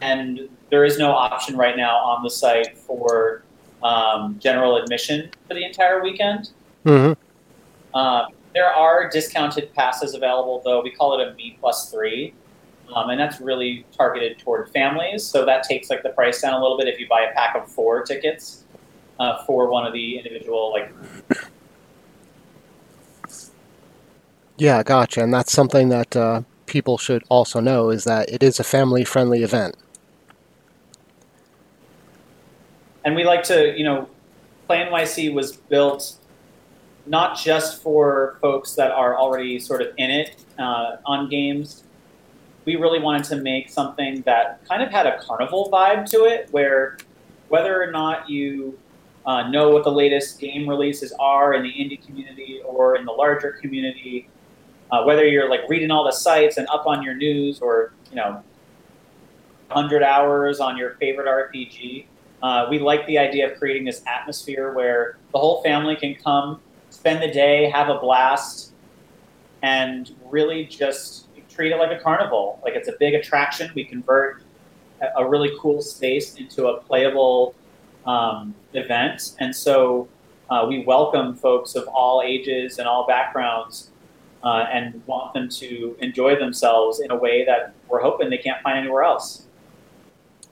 And 0.00 0.48
there 0.70 0.84
is 0.84 0.98
no 0.98 1.12
option 1.12 1.56
right 1.56 1.76
now 1.76 1.96
on 1.96 2.22
the 2.22 2.30
site 2.30 2.76
for 2.76 3.42
um, 3.82 4.38
general 4.38 4.76
admission 4.76 5.30
for 5.46 5.54
the 5.54 5.64
entire 5.64 6.02
weekend. 6.02 6.50
Mm-hmm. 6.84 7.12
Uh, 7.94 8.26
there 8.54 8.72
are 8.72 9.10
discounted 9.10 9.74
passes 9.74 10.14
available, 10.14 10.62
though. 10.64 10.80
We 10.80 10.92
call 10.92 11.18
it 11.18 11.28
a 11.28 11.34
B 11.34 11.58
plus 11.60 11.90
three, 11.90 12.34
um, 12.94 13.10
and 13.10 13.18
that's 13.18 13.40
really 13.40 13.84
targeted 13.92 14.38
toward 14.38 14.70
families. 14.70 15.26
So 15.26 15.44
that 15.44 15.64
takes 15.64 15.90
like 15.90 16.02
the 16.02 16.10
price 16.10 16.40
down 16.40 16.54
a 16.54 16.62
little 16.62 16.78
bit 16.78 16.86
if 16.86 17.00
you 17.00 17.08
buy 17.08 17.22
a 17.22 17.34
pack 17.34 17.56
of 17.56 17.68
four 17.68 18.04
tickets 18.04 18.64
uh, 19.18 19.44
for 19.44 19.68
one 19.68 19.86
of 19.86 19.92
the 19.92 20.18
individual 20.18 20.72
like. 20.72 20.92
Yeah, 24.56 24.84
gotcha, 24.84 25.22
and 25.22 25.34
that's 25.34 25.52
something 25.52 25.88
that 25.88 26.16
uh, 26.16 26.42
people 26.66 26.96
should 26.96 27.24
also 27.28 27.58
know 27.58 27.90
is 27.90 28.04
that 28.04 28.30
it 28.30 28.42
is 28.44 28.60
a 28.60 28.64
family-friendly 28.64 29.42
event. 29.42 29.76
And 33.04 33.16
we 33.16 33.24
like 33.24 33.42
to, 33.44 33.76
you 33.76 33.84
know, 33.84 34.08
Play 34.66 34.78
NYC 34.78 35.34
was 35.34 35.56
built 35.56 36.18
not 37.06 37.38
just 37.38 37.82
for 37.82 38.38
folks 38.40 38.74
that 38.74 38.90
are 38.90 39.16
already 39.16 39.58
sort 39.58 39.82
of 39.82 39.88
in 39.98 40.10
it 40.10 40.36
uh, 40.58 40.96
on 41.04 41.28
games. 41.28 41.84
We 42.64 42.76
really 42.76 42.98
wanted 42.98 43.24
to 43.24 43.36
make 43.36 43.68
something 43.68 44.22
that 44.22 44.64
kind 44.66 44.82
of 44.82 44.90
had 44.90 45.06
a 45.06 45.20
carnival 45.20 45.68
vibe 45.70 46.08
to 46.10 46.24
it, 46.24 46.48
where 46.50 46.96
whether 47.48 47.82
or 47.82 47.90
not 47.90 48.28
you 48.28 48.78
uh, 49.26 49.48
know 49.48 49.70
what 49.70 49.84
the 49.84 49.92
latest 49.92 50.38
game 50.38 50.68
releases 50.68 51.12
are 51.18 51.54
in 51.54 51.62
the 51.62 51.70
indie 51.70 52.04
community 52.04 52.60
or 52.64 52.96
in 52.96 53.04
the 53.04 53.12
larger 53.12 53.52
community, 53.52 54.28
uh, 54.90 55.02
whether 55.04 55.26
you're 55.26 55.48
like 55.48 55.60
reading 55.68 55.90
all 55.90 56.04
the 56.04 56.12
sites 56.12 56.56
and 56.56 56.66
up 56.68 56.86
on 56.86 57.02
your 57.02 57.14
news 57.14 57.60
or 57.60 57.92
you 58.10 58.16
know, 58.16 58.42
100 59.68 60.02
hours 60.02 60.60
on 60.60 60.76
your 60.76 60.94
favorite 60.94 61.26
RPG, 61.26 62.06
uh, 62.42 62.66
we 62.70 62.78
like 62.78 63.06
the 63.06 63.18
idea 63.18 63.50
of 63.50 63.58
creating 63.58 63.84
this 63.84 64.02
atmosphere 64.06 64.72
where 64.72 65.16
the 65.32 65.38
whole 65.38 65.62
family 65.62 65.96
can 65.96 66.14
come, 66.14 66.60
spend 67.04 67.22
the 67.22 67.30
day, 67.30 67.68
have 67.68 67.90
a 67.90 67.98
blast, 67.98 68.72
and 69.60 70.10
really 70.30 70.64
just 70.64 71.26
treat 71.50 71.70
it 71.70 71.76
like 71.76 71.90
a 71.92 72.02
carnival. 72.02 72.58
Like 72.64 72.72
it's 72.76 72.88
a 72.88 72.94
big 72.98 73.12
attraction. 73.12 73.70
We 73.74 73.84
convert 73.84 74.42
a 75.14 75.28
really 75.28 75.50
cool 75.60 75.82
space 75.82 76.36
into 76.36 76.68
a 76.68 76.80
playable 76.80 77.54
um, 78.06 78.54
event. 78.72 79.34
And 79.38 79.54
so 79.54 80.08
uh, 80.48 80.64
we 80.66 80.82
welcome 80.84 81.36
folks 81.36 81.74
of 81.74 81.86
all 81.88 82.22
ages 82.24 82.78
and 82.78 82.88
all 82.88 83.06
backgrounds 83.06 83.90
uh, 84.42 84.64
and 84.72 85.02
want 85.06 85.34
them 85.34 85.50
to 85.50 85.96
enjoy 86.00 86.36
themselves 86.36 87.00
in 87.00 87.10
a 87.10 87.16
way 87.16 87.44
that 87.44 87.74
we're 87.86 88.00
hoping 88.00 88.30
they 88.30 88.38
can't 88.38 88.62
find 88.62 88.78
anywhere 88.78 89.02
else. 89.02 89.46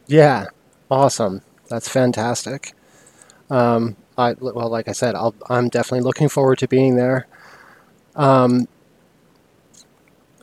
Yeah, 0.06 0.48
awesome. 0.90 1.40
That's 1.68 1.88
fantastic. 1.88 2.74
Um, 3.48 3.96
I, 4.16 4.34
well, 4.34 4.68
like 4.68 4.88
I 4.88 4.92
said, 4.92 5.14
i 5.14 5.30
am 5.50 5.68
definitely 5.68 6.04
looking 6.04 6.28
forward 6.28 6.58
to 6.58 6.68
being 6.68 6.96
there. 6.96 7.26
Um, 8.14 8.68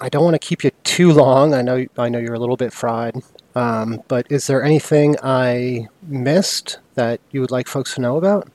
I 0.01 0.10
don't 0.10 0.23
want 0.23 0.34
to 0.36 0.39
keep 0.39 0.63
you 0.63 0.71
too 0.84 1.12
long. 1.12 1.53
I 1.53 1.62
know 1.62 1.86
I 1.97 2.10
know 2.10 2.19
you're 2.19 2.34
a 2.34 2.39
little 2.39 2.58
bit 2.58 2.73
fried, 2.73 3.21
um, 3.53 4.01
but 4.08 4.25
is 4.32 4.47
there 4.47 4.63
anything 4.63 5.17
I 5.21 5.89
missed 6.01 6.79
that 6.95 7.19
you 7.32 7.41
would 7.41 7.51
like 7.51 7.67
folks 7.67 7.95
to 7.95 8.01
know 8.01 8.17
about? 8.17 8.49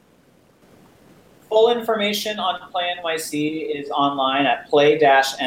Full 1.50 1.70
information 1.70 2.40
on 2.40 2.58
Play 2.70 2.90
NYC 2.98 3.78
is 3.78 3.90
online 3.90 4.46
at 4.46 4.68
play-nyc.com. 4.68 5.42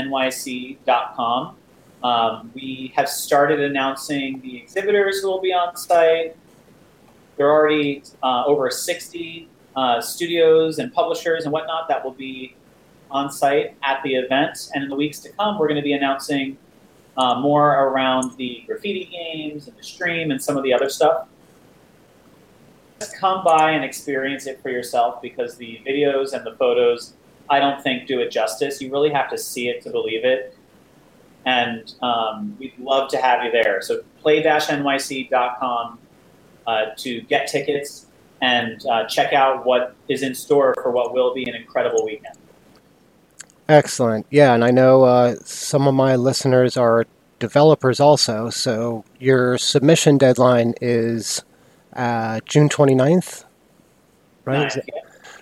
Um, 2.03 2.51
we 2.53 2.93
have 2.95 3.09
started 3.09 3.59
announcing 3.59 4.39
the 4.41 4.55
exhibitors 4.57 5.19
who 5.19 5.27
will 5.29 5.41
be 5.41 5.51
on 5.51 5.75
site, 5.75 6.37
there 7.37 7.47
are 7.47 7.51
already 7.51 8.03
uh, 8.23 8.43
over 8.45 8.69
60 8.69 9.47
uh, 9.77 10.01
studios 10.01 10.79
and 10.79 10.91
publishers 10.91 11.43
and 11.43 11.53
whatnot 11.53 11.87
that 11.87 12.03
will 12.03 12.11
be 12.11 12.55
on 13.11 13.31
site 13.31 13.77
at 13.83 14.01
the 14.03 14.15
event. 14.15 14.71
And 14.73 14.83
in 14.83 14.89
the 14.89 14.95
weeks 14.95 15.19
to 15.19 15.29
come, 15.33 15.57
we're 15.57 15.67
going 15.67 15.77
to 15.77 15.83
be 15.83 15.93
announcing 15.93 16.57
uh, 17.15 17.39
more 17.39 17.73
around 17.73 18.35
the 18.37 18.63
graffiti 18.65 19.05
games 19.05 19.67
and 19.67 19.77
the 19.77 19.83
stream 19.83 20.31
and 20.31 20.43
some 20.43 20.57
of 20.57 20.63
the 20.63 20.73
other 20.73 20.89
stuff. 20.89 21.27
Just 22.99 23.15
come 23.17 23.43
by 23.43 23.71
and 23.71 23.85
experience 23.85 24.47
it 24.47 24.59
for 24.63 24.69
yourself 24.69 25.21
because 25.21 25.55
the 25.57 25.79
videos 25.85 26.33
and 26.33 26.43
the 26.43 26.55
photos, 26.55 27.13
I 27.47 27.59
don't 27.59 27.81
think, 27.81 28.07
do 28.07 28.19
it 28.19 28.31
justice. 28.31 28.81
You 28.81 28.91
really 28.91 29.11
have 29.11 29.29
to 29.29 29.37
see 29.37 29.69
it 29.69 29.83
to 29.83 29.91
believe 29.91 30.25
it. 30.25 30.57
And 31.45 31.93
um, 32.01 32.57
we'd 32.59 32.73
love 32.79 33.09
to 33.11 33.17
have 33.17 33.43
you 33.43 33.51
there. 33.51 33.79
So 33.81 34.01
play-nyc.com 34.21 35.99
uh, 36.65 36.85
to 36.97 37.21
get 37.21 37.47
tickets 37.47 38.06
and 38.41 38.85
uh, 38.87 39.05
check 39.05 39.33
out 39.33 39.65
what 39.65 39.95
is 40.07 40.23
in 40.23 40.35
store 40.35 40.73
for 40.81 40.91
what 40.91 41.13
will 41.13 41.33
be 41.33 41.47
an 41.49 41.55
incredible 41.55 42.05
weekend. 42.05 42.35
Excellent. 43.69 44.25
Yeah, 44.29 44.53
and 44.53 44.63
I 44.63 44.71
know 44.71 45.03
uh, 45.03 45.35
some 45.43 45.87
of 45.87 45.93
my 45.93 46.15
listeners 46.15 46.77
are 46.77 47.05
developers 47.39 47.99
also. 47.99 48.49
So 48.49 49.03
your 49.19 49.57
submission 49.57 50.17
deadline 50.17 50.73
is 50.81 51.43
uh, 51.93 52.39
June 52.45 52.69
29th, 52.69 53.43
right? 54.45 54.63
Nice. 54.63 54.77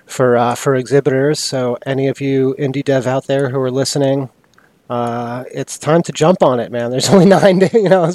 For 0.05 0.37
uh, 0.37 0.55
for 0.55 0.75
exhibitors. 0.75 1.39
So 1.39 1.77
any 1.85 2.07
of 2.07 2.21
you 2.21 2.55
indie 2.59 2.83
dev 2.83 3.07
out 3.07 3.25
there 3.25 3.49
who 3.49 3.59
are 3.59 3.71
listening, 3.71 4.29
uh, 4.89 5.45
it's 5.51 5.79
time 5.79 6.03
to 6.03 6.11
jump 6.11 6.43
on 6.43 6.59
it, 6.59 6.71
man. 6.71 6.91
There's 6.91 7.09
only 7.09 7.25
nine 7.41 7.59
days. 7.59 7.73
You 7.73 7.89
know, 7.89 8.11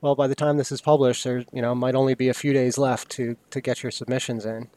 well, 0.00 0.14
by 0.14 0.26
the 0.26 0.34
time 0.34 0.56
this 0.56 0.70
is 0.70 0.80
published, 0.80 1.24
there 1.24 1.44
you 1.52 1.62
know 1.62 1.74
might 1.74 1.94
only 1.94 2.14
be 2.14 2.28
a 2.28 2.34
few 2.34 2.52
days 2.52 2.78
left 2.78 3.10
to 3.12 3.36
to 3.50 3.60
get 3.60 3.82
your 3.82 3.90
submissions 3.90 4.44
in. 4.44 4.68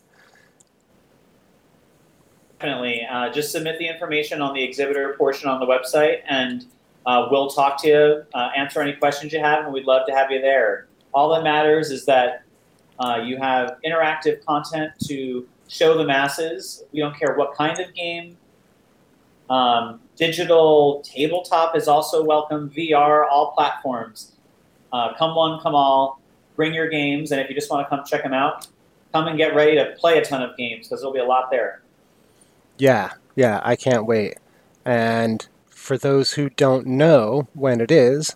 Definitely. 2.60 3.06
Uh, 3.10 3.32
just 3.32 3.52
submit 3.52 3.80
the 3.80 3.88
information 3.88 4.42
on 4.42 4.54
the 4.54 4.62
exhibitor 4.62 5.16
portion 5.18 5.48
on 5.50 5.62
the 5.62 5.66
website, 5.66 6.20
and 6.28 6.66
uh, 7.06 7.28
we'll 7.32 7.50
talk 7.50 7.82
to 7.82 7.88
you, 7.88 8.24
uh, 8.34 8.50
answer 8.56 8.82
any 8.82 8.94
questions 8.94 9.32
you 9.32 9.40
have, 9.40 9.64
and 9.64 9.74
we'd 9.74 9.86
love 9.86 10.06
to 10.08 10.14
have 10.14 10.30
you 10.30 10.42
there. 10.42 10.88
All 11.14 11.30
that 11.34 11.44
matters 11.44 11.90
is 11.90 12.06
that 12.06 12.44
uh, 13.00 13.22
you 13.24 13.38
have 13.38 13.78
interactive 13.86 14.44
content 14.46 14.92
to 15.08 15.48
show 15.70 15.98
the 15.98 16.04
masses. 16.04 16.84
We 16.92 17.00
don't 17.00 17.18
care 17.18 17.36
what 17.36 17.56
kind 17.56 17.80
of 17.80 17.94
game. 17.94 18.38
Um, 19.50 20.02
digital 20.18 21.02
tabletop 21.06 21.76
is 21.76 21.88
also 21.88 22.24
welcome. 22.24 22.70
VR, 22.70 23.26
all 23.30 23.54
platforms. 23.54 24.34
Uh, 24.92 25.14
come 25.18 25.36
one, 25.36 25.60
come 25.62 25.76
all. 25.76 26.22
Bring 26.56 26.74
your 26.74 26.90
games, 26.90 27.32
and 27.32 27.40
if 27.40 27.50
you 27.50 27.56
just 27.56 27.70
want 27.72 27.86
to 27.86 27.90
come 27.90 28.06
check 28.06 28.24
them 28.24 28.34
out, 28.34 28.68
come 29.14 29.28
and 29.28 29.38
get 29.38 29.56
ready 29.56 29.76
to 29.76 29.96
play 29.98 30.18
a 30.18 30.24
ton 30.24 30.42
of 30.42 30.58
games 30.58 30.88
because 30.88 31.02
there'll 31.02 31.14
be 31.14 31.20
a 31.20 31.26
lot 31.26 31.50
there. 31.50 31.82
Yeah, 32.78 33.14
yeah, 33.36 33.62
I 33.64 33.76
can't 33.76 34.06
wait. 34.06 34.38
And 34.86 35.48
for 35.68 35.98
those 35.98 36.34
who 36.34 36.50
don't 36.50 36.86
know 36.86 37.48
when 37.54 37.82
it 37.82 37.92
is, 37.92 38.36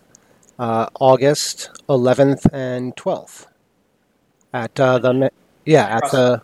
uh, 0.58 0.86
August 1.00 1.70
11th 1.88 2.46
and 2.52 2.94
12th 2.96 3.46
at 4.52 4.78
uh, 4.78 4.98
the 4.98 5.30
yeah 5.64 5.96
at 5.96 6.10
the 6.12 6.42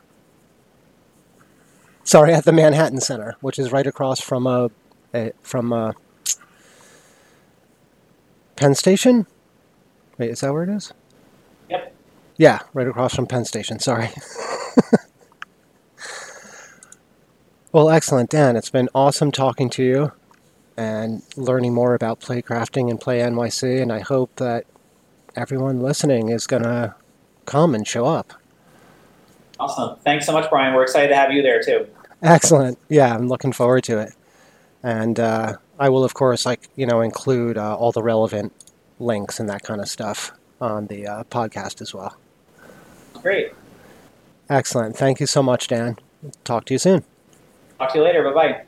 sorry 2.03 2.35
at 2.35 2.45
the 2.45 2.53
Manhattan 2.53 3.01
Center, 3.01 3.37
which 3.41 3.59
is 3.59 3.71
right 3.71 3.87
across 3.87 4.21
from 4.21 4.47
a, 4.47 4.65
uh, 4.65 4.69
a 5.15 5.33
from 5.43 5.73
a 5.73 5.87
uh, 5.87 5.93
Penn 8.57 8.75
Station. 8.75 9.27
Wait, 10.21 10.31
is 10.31 10.41
that 10.41 10.53
where 10.53 10.63
it 10.63 10.69
is? 10.69 10.93
Yep. 11.71 11.95
Yeah, 12.37 12.61
right 12.75 12.87
across 12.87 13.17
from 13.17 13.27
Penn 13.27 13.45
Station. 13.45 13.81
Sorry. 13.81 14.11
Well, 17.73 17.89
excellent, 17.89 18.31
Dan. 18.31 18.57
It's 18.57 18.69
been 18.69 18.89
awesome 18.97 19.31
talking 19.31 19.71
to 19.71 19.85
you 19.85 20.13
and 20.77 21.23
learning 21.37 21.73
more 21.73 21.95
about 21.95 22.19
playcrafting 22.19 22.91
and 22.91 23.01
Play 23.01 23.21
NYC, 23.21 23.81
and 23.81 23.93
I 23.93 24.01
hope 24.01 24.35
that 24.37 24.65
everyone 25.37 25.81
listening 25.81 26.31
is 26.31 26.49
going 26.49 26.65
to 26.65 26.97
come 27.47 27.77
and 27.77 27.87
show 27.87 28.07
up. 28.07 28.33
Awesome. 29.61 30.01
Thanks 30.01 30.27
so 30.27 30.33
much, 30.33 30.51
Brian. 30.51 30.75
We're 30.75 30.83
excited 30.83 31.11
to 31.11 31.15
have 31.15 31.31
you 31.31 31.43
there 31.43 31.63
too. 31.63 31.87
Excellent. 32.23 32.77
Yeah, 32.89 33.15
I'm 33.15 33.29
looking 33.29 33.53
forward 33.53 33.85
to 33.85 34.01
it. 34.01 34.15
And 34.83 35.21
uh, 35.21 35.59
I 35.79 35.91
will, 35.91 36.03
of 36.03 36.13
course, 36.15 36.45
like 36.45 36.69
you 36.75 36.87
know, 36.87 37.03
include 37.03 37.57
uh, 37.57 37.77
all 37.77 37.93
the 37.93 38.03
relevant 38.03 38.53
links 39.01 39.41
and 39.41 39.49
that 39.49 39.63
kind 39.63 39.81
of 39.81 39.89
stuff 39.89 40.33
on 40.61 40.87
the 40.87 41.07
uh, 41.07 41.25
podcast 41.25 41.81
as 41.81 41.95
well. 41.95 42.17
Great. 43.15 43.53
Excellent. 44.49 44.97
Thank 44.97 45.21
you 45.21 45.27
so 45.27 45.43
much, 45.43 45.69
Dan. 45.69 45.97
Talk 46.45 46.65
to 46.67 46.75
you 46.75 46.79
soon. 46.79 47.05
Talk 47.79 47.93
to 47.93 47.99
you 47.99 48.05
later. 48.05 48.23
Bye 48.25 48.35
bye. 48.35 48.65